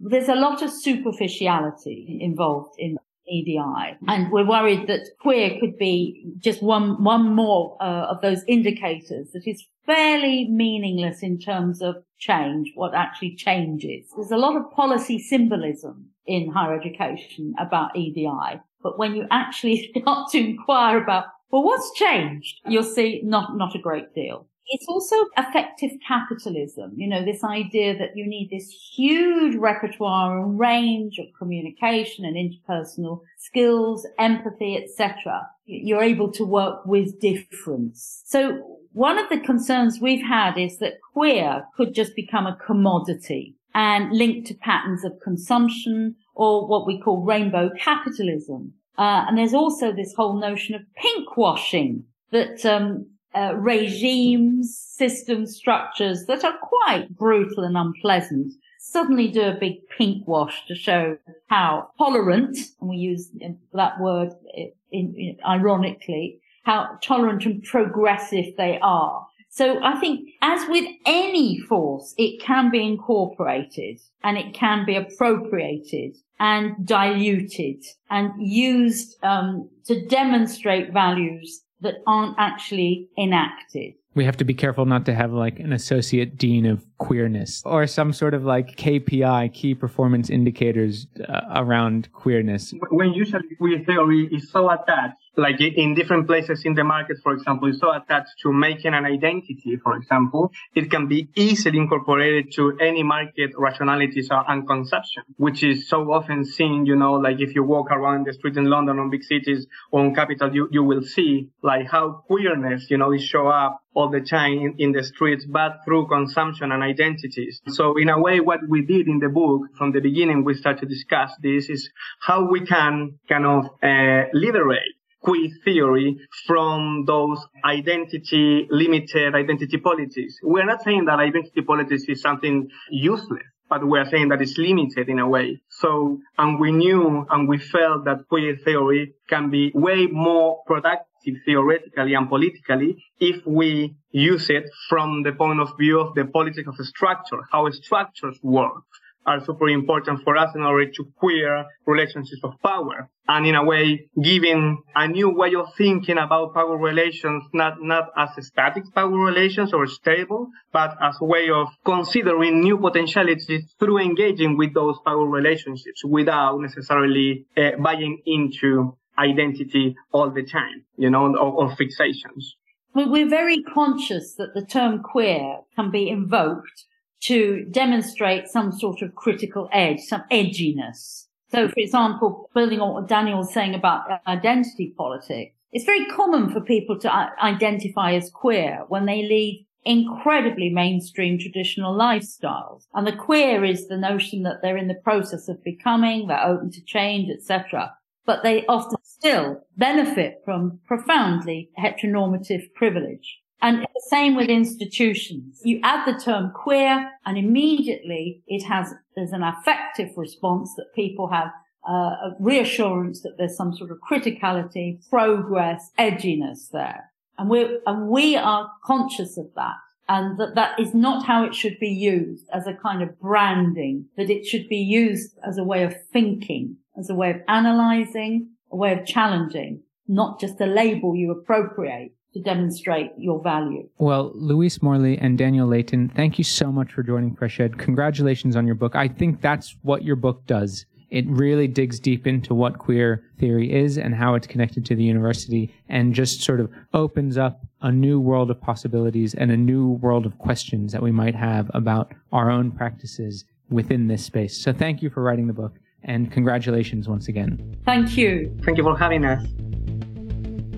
there's 0.00 0.28
a 0.28 0.34
lot 0.34 0.62
of 0.62 0.70
superficiality 0.70 2.18
involved 2.20 2.74
in 2.78 2.98
EDI. 3.28 3.96
And 4.08 4.30
we're 4.32 4.46
worried 4.46 4.88
that 4.88 5.08
queer 5.20 5.58
could 5.60 5.78
be 5.78 6.24
just 6.38 6.62
one, 6.62 7.02
one 7.02 7.34
more 7.34 7.76
uh, 7.80 8.06
of 8.10 8.20
those 8.20 8.42
indicators 8.48 9.30
that 9.32 9.46
is 9.46 9.64
fairly 9.86 10.48
meaningless 10.48 11.22
in 11.22 11.38
terms 11.38 11.80
of 11.82 11.96
change, 12.18 12.72
what 12.74 12.94
actually 12.94 13.36
changes. 13.36 14.06
There's 14.16 14.30
a 14.30 14.36
lot 14.36 14.56
of 14.56 14.70
policy 14.72 15.18
symbolism 15.18 16.10
in 16.26 16.50
higher 16.50 16.78
education 16.78 17.54
about 17.58 17.96
EDI. 17.96 18.60
But 18.82 18.98
when 18.98 19.14
you 19.14 19.26
actually 19.30 19.92
start 19.96 20.30
to 20.32 20.38
inquire 20.38 21.02
about 21.02 21.26
well, 21.52 21.62
what's 21.62 21.92
changed? 21.92 22.60
You'll 22.66 22.82
see 22.82 23.20
not, 23.22 23.56
not 23.56 23.76
a 23.76 23.78
great 23.78 24.14
deal. 24.14 24.46
It's 24.66 24.86
also 24.88 25.16
affective 25.36 25.90
capitalism. 26.06 26.92
You 26.96 27.06
know, 27.08 27.24
this 27.24 27.44
idea 27.44 27.98
that 27.98 28.16
you 28.16 28.26
need 28.26 28.48
this 28.50 28.70
huge 28.70 29.56
repertoire 29.56 30.40
and 30.40 30.58
range 30.58 31.18
of 31.18 31.26
communication 31.38 32.24
and 32.24 32.36
interpersonal 32.36 33.20
skills, 33.38 34.06
empathy, 34.18 34.78
etc. 34.82 35.46
You're 35.66 36.02
able 36.02 36.32
to 36.32 36.44
work 36.44 36.86
with 36.86 37.20
difference. 37.20 38.22
So 38.24 38.78
one 38.92 39.18
of 39.18 39.28
the 39.28 39.40
concerns 39.40 40.00
we've 40.00 40.24
had 40.24 40.56
is 40.56 40.78
that 40.78 41.00
queer 41.12 41.66
could 41.76 41.92
just 41.92 42.16
become 42.16 42.46
a 42.46 42.58
commodity 42.64 43.56
and 43.74 44.10
linked 44.12 44.46
to 44.46 44.54
patterns 44.54 45.04
of 45.04 45.20
consumption 45.22 46.16
or 46.34 46.66
what 46.66 46.86
we 46.86 47.00
call 47.00 47.22
rainbow 47.22 47.70
capitalism 47.78 48.72
uh, 48.98 49.24
and 49.26 49.38
there's 49.38 49.54
also 49.54 49.92
this 49.92 50.14
whole 50.14 50.38
notion 50.38 50.74
of 50.74 50.82
pink 50.94 51.36
washing 51.36 52.04
that 52.30 52.64
um, 52.64 53.06
uh, 53.34 53.54
regimes, 53.56 54.76
systems, 54.76 55.56
structures 55.56 56.26
that 56.26 56.44
are 56.44 56.56
quite 56.58 57.08
brutal 57.16 57.64
and 57.64 57.76
unpleasant 57.76 58.52
suddenly 58.78 59.28
do 59.28 59.42
a 59.42 59.56
big 59.58 59.76
pink 59.96 60.26
wash 60.26 60.66
to 60.66 60.74
show 60.74 61.16
how 61.48 61.88
tolerant, 61.96 62.56
and 62.80 62.90
we 62.90 62.96
use 62.96 63.30
that 63.72 64.00
word 64.00 64.30
in, 64.54 65.14
in, 65.16 65.38
ironically, 65.46 66.40
how 66.64 66.98
tolerant 67.02 67.46
and 67.46 67.62
progressive 67.62 68.56
they 68.58 68.78
are. 68.82 69.26
So 69.48 69.82
I 69.82 70.00
think 70.00 70.30
as 70.40 70.68
with 70.68 70.86
any 71.06 71.60
force, 71.60 72.14
it 72.16 72.42
can 72.42 72.70
be 72.70 72.84
incorporated 72.84 74.00
and 74.24 74.38
it 74.38 74.54
can 74.54 74.84
be 74.86 74.96
appropriated 74.96 76.16
and 76.42 76.74
diluted 76.84 77.84
and 78.10 78.32
used 78.36 79.16
um, 79.22 79.70
to 79.84 80.04
demonstrate 80.06 80.92
values 80.92 81.62
that 81.82 81.94
aren't 82.04 82.34
actually 82.36 83.08
enacted. 83.16 83.94
We 84.14 84.24
have 84.24 84.36
to 84.38 84.44
be 84.44 84.52
careful 84.52 84.84
not 84.84 85.06
to 85.06 85.14
have 85.14 85.32
like 85.32 85.60
an 85.60 85.72
associate 85.72 86.36
dean 86.36 86.66
of 86.66 86.84
queerness 86.98 87.62
or 87.64 87.86
some 87.86 88.12
sort 88.12 88.34
of 88.34 88.44
like 88.44 88.76
KPI, 88.76 89.54
key 89.54 89.74
performance 89.74 90.30
indicators 90.30 91.06
uh, 91.28 91.42
around 91.54 92.12
queerness. 92.12 92.74
When 92.90 93.14
usually 93.14 93.44
queer 93.56 93.78
theory 93.84 94.28
is 94.32 94.50
so 94.50 94.68
attached 94.68 95.21
like 95.36 95.60
in 95.60 95.94
different 95.94 96.26
places 96.26 96.62
in 96.64 96.74
the 96.74 96.84
market, 96.84 97.16
for 97.22 97.32
example, 97.32 97.68
is 97.68 97.78
so 97.80 97.90
attached 97.90 98.34
to 98.42 98.52
making 98.52 98.92
an 98.94 99.04
identity, 99.04 99.76
for 99.82 99.96
example, 99.96 100.52
it 100.74 100.90
can 100.90 101.08
be 101.08 101.28
easily 101.34 101.78
incorporated 101.78 102.52
to 102.52 102.76
any 102.80 103.02
market 103.02 103.50
rationalities 103.56 104.28
and 104.30 104.66
conception, 104.66 105.22
which 105.36 105.62
is 105.62 105.88
so 105.88 106.12
often 106.12 106.44
seen, 106.44 106.84
you 106.84 106.96
know, 106.96 107.14
like 107.14 107.40
if 107.40 107.54
you 107.54 107.62
walk 107.62 107.90
around 107.90 108.26
the 108.26 108.32
street 108.32 108.56
in 108.56 108.66
London 108.66 108.98
or 108.98 109.08
big 109.08 109.22
cities 109.22 109.66
or 109.90 110.04
in 110.04 110.14
capital, 110.14 110.54
you, 110.54 110.68
you 110.70 110.82
will 110.82 111.02
see 111.02 111.48
like 111.62 111.86
how 111.90 112.22
queerness, 112.26 112.90
you 112.90 112.98
know, 112.98 113.12
is 113.12 113.22
show 113.22 113.48
up 113.48 113.80
all 113.94 114.10
the 114.10 114.20
time 114.20 114.52
in, 114.52 114.74
in 114.78 114.92
the 114.92 115.02
streets, 115.02 115.44
but 115.46 115.80
through 115.84 116.08
consumption 116.08 116.72
and 116.72 116.82
identities. 116.82 117.60
So 117.68 117.96
in 117.96 118.08
a 118.08 118.18
way, 118.20 118.40
what 118.40 118.60
we 118.68 118.82
did 118.82 119.06
in 119.08 119.18
the 119.18 119.28
book 119.28 119.62
from 119.76 119.92
the 119.92 120.00
beginning, 120.00 120.44
we 120.44 120.54
started 120.54 120.80
to 120.80 120.86
discuss 120.86 121.32
this 121.42 121.68
is 121.68 121.90
how 122.20 122.50
we 122.50 122.66
can 122.66 123.18
kind 123.28 123.46
of 123.46 123.66
uh, 123.82 124.24
liberate 124.32 124.96
queer 125.22 125.48
theory 125.64 126.18
from 126.46 127.04
those 127.06 127.38
identity 127.64 128.66
limited 128.70 129.34
identity 129.34 129.78
politics. 129.78 130.36
We're 130.42 130.66
not 130.66 130.82
saying 130.82 131.04
that 131.06 131.18
identity 131.18 131.62
politics 131.62 132.04
is 132.08 132.20
something 132.20 132.68
useless, 132.90 133.44
but 133.68 133.86
we're 133.86 134.04
saying 134.04 134.28
that 134.28 134.42
it's 134.42 134.58
limited 134.58 135.08
in 135.08 135.18
a 135.18 135.28
way. 135.28 135.60
So, 135.68 136.18
and 136.38 136.58
we 136.60 136.72
knew 136.72 137.26
and 137.30 137.48
we 137.48 137.58
felt 137.58 138.04
that 138.04 138.28
queer 138.28 138.56
theory 138.64 139.14
can 139.28 139.50
be 139.50 139.72
way 139.74 140.06
more 140.06 140.62
productive 140.66 141.36
theoretically 141.46 142.14
and 142.14 142.28
politically 142.28 142.96
if 143.20 143.46
we 143.46 143.94
use 144.10 144.50
it 144.50 144.64
from 144.88 145.22
the 145.22 145.32
point 145.32 145.60
of 145.60 145.70
view 145.78 146.00
of 146.00 146.14
the 146.14 146.24
politics 146.24 146.68
of 146.68 146.74
structure, 146.86 147.40
how 147.50 147.70
structures 147.70 148.38
work 148.42 148.84
are 149.26 149.44
super 149.44 149.68
important 149.68 150.22
for 150.24 150.36
us 150.36 150.50
in 150.54 150.62
order 150.62 150.90
to 150.90 151.04
queer 151.18 151.64
relationships 151.86 152.40
of 152.42 152.54
power. 152.62 153.08
And 153.28 153.46
in 153.46 153.54
a 153.54 153.64
way, 153.64 154.08
giving 154.20 154.82
a 154.94 155.06
new 155.08 155.30
way 155.30 155.54
of 155.54 155.66
thinking 155.78 156.18
about 156.18 156.54
power 156.54 156.76
relations, 156.76 157.44
not, 157.52 157.80
not 157.80 158.10
as 158.16 158.30
static 158.44 158.84
power 158.94 159.16
relations 159.16 159.72
or 159.72 159.86
stable, 159.86 160.48
but 160.72 160.96
as 161.00 161.16
a 161.20 161.24
way 161.24 161.48
of 161.50 161.68
considering 161.84 162.60
new 162.60 162.78
potentialities 162.78 163.74
through 163.78 163.98
engaging 163.98 164.56
with 164.56 164.74
those 164.74 164.98
power 165.04 165.26
relationships 165.26 166.02
without 166.04 166.58
necessarily 166.60 167.46
uh, 167.56 167.70
buying 167.78 168.20
into 168.26 168.96
identity 169.18 169.94
all 170.12 170.30
the 170.30 170.42
time, 170.42 170.84
you 170.96 171.10
know, 171.10 171.34
or, 171.36 171.52
or 171.52 171.76
fixations. 171.76 172.54
We're 172.94 173.28
very 173.28 173.62
conscious 173.62 174.34
that 174.34 174.52
the 174.54 174.64
term 174.64 175.02
queer 175.02 175.60
can 175.76 175.90
be 175.90 176.08
invoked 176.08 176.84
to 177.22 177.64
demonstrate 177.70 178.48
some 178.48 178.72
sort 178.72 179.02
of 179.02 179.14
critical 179.14 179.68
edge, 179.72 180.00
some 180.00 180.24
edginess. 180.30 181.26
So, 181.50 181.68
for 181.68 181.74
example, 181.76 182.48
building 182.54 182.80
on 182.80 182.94
what 182.94 183.08
Daniel 183.08 183.38
was 183.38 183.52
saying 183.52 183.74
about 183.74 184.10
uh, 184.10 184.18
identity 184.26 184.94
politics, 184.96 185.54
it's 185.70 185.84
very 185.84 186.06
common 186.06 186.50
for 186.50 186.60
people 186.60 186.98
to 187.00 187.14
uh, 187.14 187.28
identify 187.42 188.14
as 188.14 188.30
queer 188.30 188.84
when 188.88 189.06
they 189.06 189.22
lead 189.22 189.66
incredibly 189.84 190.70
mainstream 190.70 191.38
traditional 191.38 191.96
lifestyles. 191.96 192.86
And 192.94 193.06
the 193.06 193.16
queer 193.16 193.64
is 193.64 193.88
the 193.88 193.98
notion 193.98 194.42
that 194.42 194.60
they're 194.62 194.76
in 194.76 194.88
the 194.88 194.94
process 194.94 195.48
of 195.48 195.62
becoming, 195.64 196.26
they're 196.26 196.46
open 196.46 196.70
to 196.72 196.84
change, 196.84 197.30
etc. 197.30 197.92
But 198.24 198.42
they 198.42 198.64
often 198.66 198.98
still 199.02 199.62
benefit 199.76 200.40
from 200.44 200.80
profoundly 200.86 201.70
heteronormative 201.78 202.72
privilege. 202.74 203.41
And 203.62 203.82
the 203.82 204.02
same 204.08 204.34
with 204.34 204.48
institutions. 204.48 205.60
You 205.64 205.78
add 205.84 206.04
the 206.04 206.18
term 206.18 206.50
queer 206.50 207.12
and 207.24 207.38
immediately 207.38 208.42
it 208.48 208.64
has, 208.64 208.92
there's 209.14 209.30
an 209.30 209.44
affective 209.44 210.10
response 210.16 210.74
that 210.76 210.92
people 210.94 211.28
have 211.28 211.52
uh, 211.88 211.92
a 211.92 212.36
reassurance 212.40 213.22
that 213.22 213.36
there's 213.38 213.56
some 213.56 213.74
sort 213.74 213.90
of 213.92 213.98
criticality, 214.08 214.98
progress, 215.08 215.90
edginess 215.98 216.70
there. 216.72 217.12
And 217.38 217.48
we 217.48 217.80
and 217.86 218.08
we 218.08 218.36
are 218.36 218.70
conscious 218.84 219.36
of 219.36 219.46
that. 219.56 219.76
And 220.08 220.38
that 220.38 220.54
that 220.56 220.78
is 220.78 220.94
not 220.94 221.24
how 221.24 221.44
it 221.44 221.54
should 221.54 221.78
be 221.80 221.88
used 221.88 222.46
as 222.52 222.66
a 222.66 222.74
kind 222.74 223.02
of 223.02 223.18
branding, 223.20 224.06
that 224.16 224.30
it 224.30 224.44
should 224.44 224.68
be 224.68 224.76
used 224.76 225.38
as 225.46 225.58
a 225.58 225.64
way 225.64 225.84
of 225.84 225.94
thinking, 226.12 226.76
as 226.98 227.08
a 227.08 227.14
way 227.14 227.30
of 227.30 227.36
analyzing, 227.48 228.50
a 228.70 228.76
way 228.76 228.92
of 228.92 229.06
challenging, 229.06 229.82
not 230.06 230.40
just 230.40 230.60
a 230.60 230.66
label 230.66 231.16
you 231.16 231.30
appropriate 231.30 232.12
to 232.34 232.40
demonstrate 232.40 233.12
your 233.18 233.42
value. 233.42 233.88
Well, 233.98 234.32
Louise 234.34 234.82
Morley 234.82 235.18
and 235.18 235.36
Daniel 235.36 235.66
Leyton, 235.66 236.10
thank 236.14 236.38
you 236.38 236.44
so 236.44 236.72
much 236.72 236.92
for 236.92 237.02
joining 237.02 237.36
FreshEd. 237.36 237.78
Congratulations 237.78 238.56
on 238.56 238.66
your 238.66 238.74
book. 238.74 238.96
I 238.96 239.08
think 239.08 239.40
that's 239.40 239.76
what 239.82 240.02
your 240.02 240.16
book 240.16 240.46
does. 240.46 240.86
It 241.10 241.26
really 241.28 241.68
digs 241.68 242.00
deep 242.00 242.26
into 242.26 242.54
what 242.54 242.78
queer 242.78 243.22
theory 243.38 243.70
is 243.70 243.98
and 243.98 244.14
how 244.14 244.34
it's 244.34 244.46
connected 244.46 244.86
to 244.86 244.94
the 244.96 245.04
university 245.04 245.74
and 245.90 246.14
just 246.14 246.40
sort 246.40 246.58
of 246.58 246.72
opens 246.94 247.36
up 247.36 247.60
a 247.82 247.92
new 247.92 248.18
world 248.18 248.50
of 248.50 248.58
possibilities 248.58 249.34
and 249.34 249.50
a 249.50 249.56
new 249.56 249.90
world 249.90 250.24
of 250.24 250.38
questions 250.38 250.90
that 250.92 251.02
we 251.02 251.12
might 251.12 251.34
have 251.34 251.70
about 251.74 252.12
our 252.32 252.50
own 252.50 252.70
practices 252.70 253.44
within 253.68 254.08
this 254.08 254.24
space. 254.24 254.56
So 254.56 254.72
thank 254.72 255.02
you 255.02 255.10
for 255.10 255.22
writing 255.22 255.48
the 255.48 255.52
book 255.52 255.74
and 256.02 256.32
congratulations 256.32 257.10
once 257.10 257.28
again. 257.28 257.76
Thank 257.84 258.16
you. 258.16 258.56
Thank 258.64 258.78
you 258.78 258.84
for 258.84 258.96
having 258.96 259.26
us. 259.26 259.44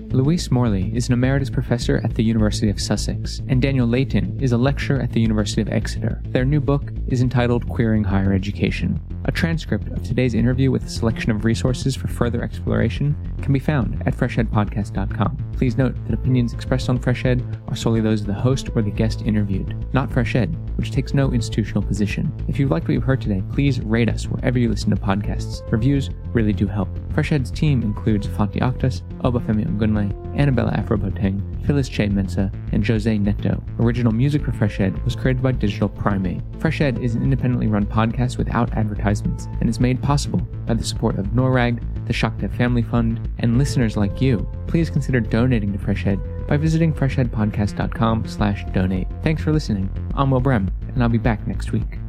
Louise 0.09 0.49
Morley 0.49 0.95
is 0.95 1.07
an 1.07 1.13
emeritus 1.13 1.49
professor 1.49 2.01
at 2.03 2.15
the 2.15 2.23
University 2.23 2.69
of 2.69 2.79
Sussex, 2.79 3.41
and 3.49 3.61
Daniel 3.61 3.87
Leyton 3.87 4.39
is 4.39 4.53
a 4.53 4.57
lecturer 4.57 5.01
at 5.01 5.11
the 5.11 5.19
University 5.19 5.61
of 5.61 5.69
Exeter. 5.69 6.21
Their 6.27 6.45
new 6.45 6.61
book 6.61 6.91
is 7.07 7.21
entitled 7.21 7.67
Queering 7.67 8.03
Higher 8.03 8.33
Education. 8.33 8.99
A 9.25 9.31
transcript 9.31 9.87
of 9.89 10.03
today's 10.03 10.33
interview 10.33 10.71
with 10.71 10.85
a 10.85 10.89
selection 10.89 11.31
of 11.31 11.45
resources 11.45 11.95
for 11.95 12.07
further 12.07 12.43
exploration 12.43 13.15
can 13.41 13.53
be 13.53 13.59
found 13.59 14.01
at 14.05 14.15
freshedpodcast.com. 14.15 15.37
Please 15.57 15.77
note 15.77 15.95
that 16.05 16.13
opinions 16.13 16.53
expressed 16.53 16.89
on 16.89 16.99
FreshEd 16.99 17.43
are 17.67 17.75
solely 17.75 18.01
those 18.01 18.21
of 18.21 18.27
the 18.27 18.33
host 18.33 18.69
or 18.75 18.81
the 18.81 18.91
guest 18.91 19.21
interviewed, 19.23 19.75
not 19.93 20.09
FreshEd, 20.09 20.53
which 20.77 20.91
takes 20.91 21.13
no 21.13 21.31
institutional 21.31 21.81
position. 21.81 22.31
If 22.47 22.59
you've 22.59 22.71
liked 22.71 22.87
what 22.87 22.93
you've 22.93 23.03
heard 23.03 23.21
today, 23.21 23.41
please 23.51 23.79
rate 23.81 24.09
us 24.09 24.27
wherever 24.27 24.59
you 24.59 24.69
listen 24.69 24.89
to 24.91 24.95
podcasts. 24.95 25.61
Reviews 25.71 26.09
really 26.33 26.53
do 26.53 26.67
help. 26.67 26.89
FreshEd's 27.13 27.51
team 27.51 27.81
includes 27.81 28.27
Fanti 28.27 28.59
Akhtas, 28.59 29.01
Obafemi 29.19 29.65
Ogunle, 29.65 30.13
Annabella 30.37 30.71
Afroboteng, 30.73 31.65
Phyllis 31.65 31.89
Che 31.89 32.07
Mensa, 32.07 32.51
and 32.73 32.85
Jose 32.85 33.17
Neto. 33.17 33.63
Original 33.79 34.11
music 34.11 34.43
for 34.43 34.51
FreshEd 34.51 35.03
was 35.03 35.15
created 35.15 35.41
by 35.41 35.51
Digital 35.51 35.89
Primate. 35.89 36.41
Fresh 36.59 36.81
Is 37.01 37.15
an 37.15 37.23
independently 37.23 37.67
run 37.67 37.85
podcast 37.85 38.37
without 38.37 38.73
advertisements 38.73 39.47
and 39.59 39.69
is 39.69 39.79
made 39.79 40.01
possible 40.01 40.39
by 40.65 40.73
the 40.73 40.83
support 40.83 41.17
of 41.17 41.27
NORAG, 41.27 41.79
the 42.07 42.13
Shakta 42.13 42.55
Family 42.55 42.81
Fund, 42.81 43.29
and 43.39 43.57
listeners 43.57 43.97
like 43.97 44.21
you. 44.21 44.47
Please 44.67 44.89
consider 44.89 45.19
donating 45.19 45.73
to 45.73 45.79
FreshEd 45.79 46.47
by 46.47 46.57
visiting 46.57 46.93
freshedpodcast.com 46.93 48.27
slash 48.27 48.65
donate. 48.73 49.07
Thanks 49.23 49.43
for 49.43 49.51
listening. 49.51 49.89
I'm 50.15 50.31
Will 50.31 50.39
Brehm, 50.39 50.71
and 50.93 51.03
I'll 51.03 51.09
be 51.09 51.17
back 51.17 51.45
next 51.47 51.71
week. 51.71 51.99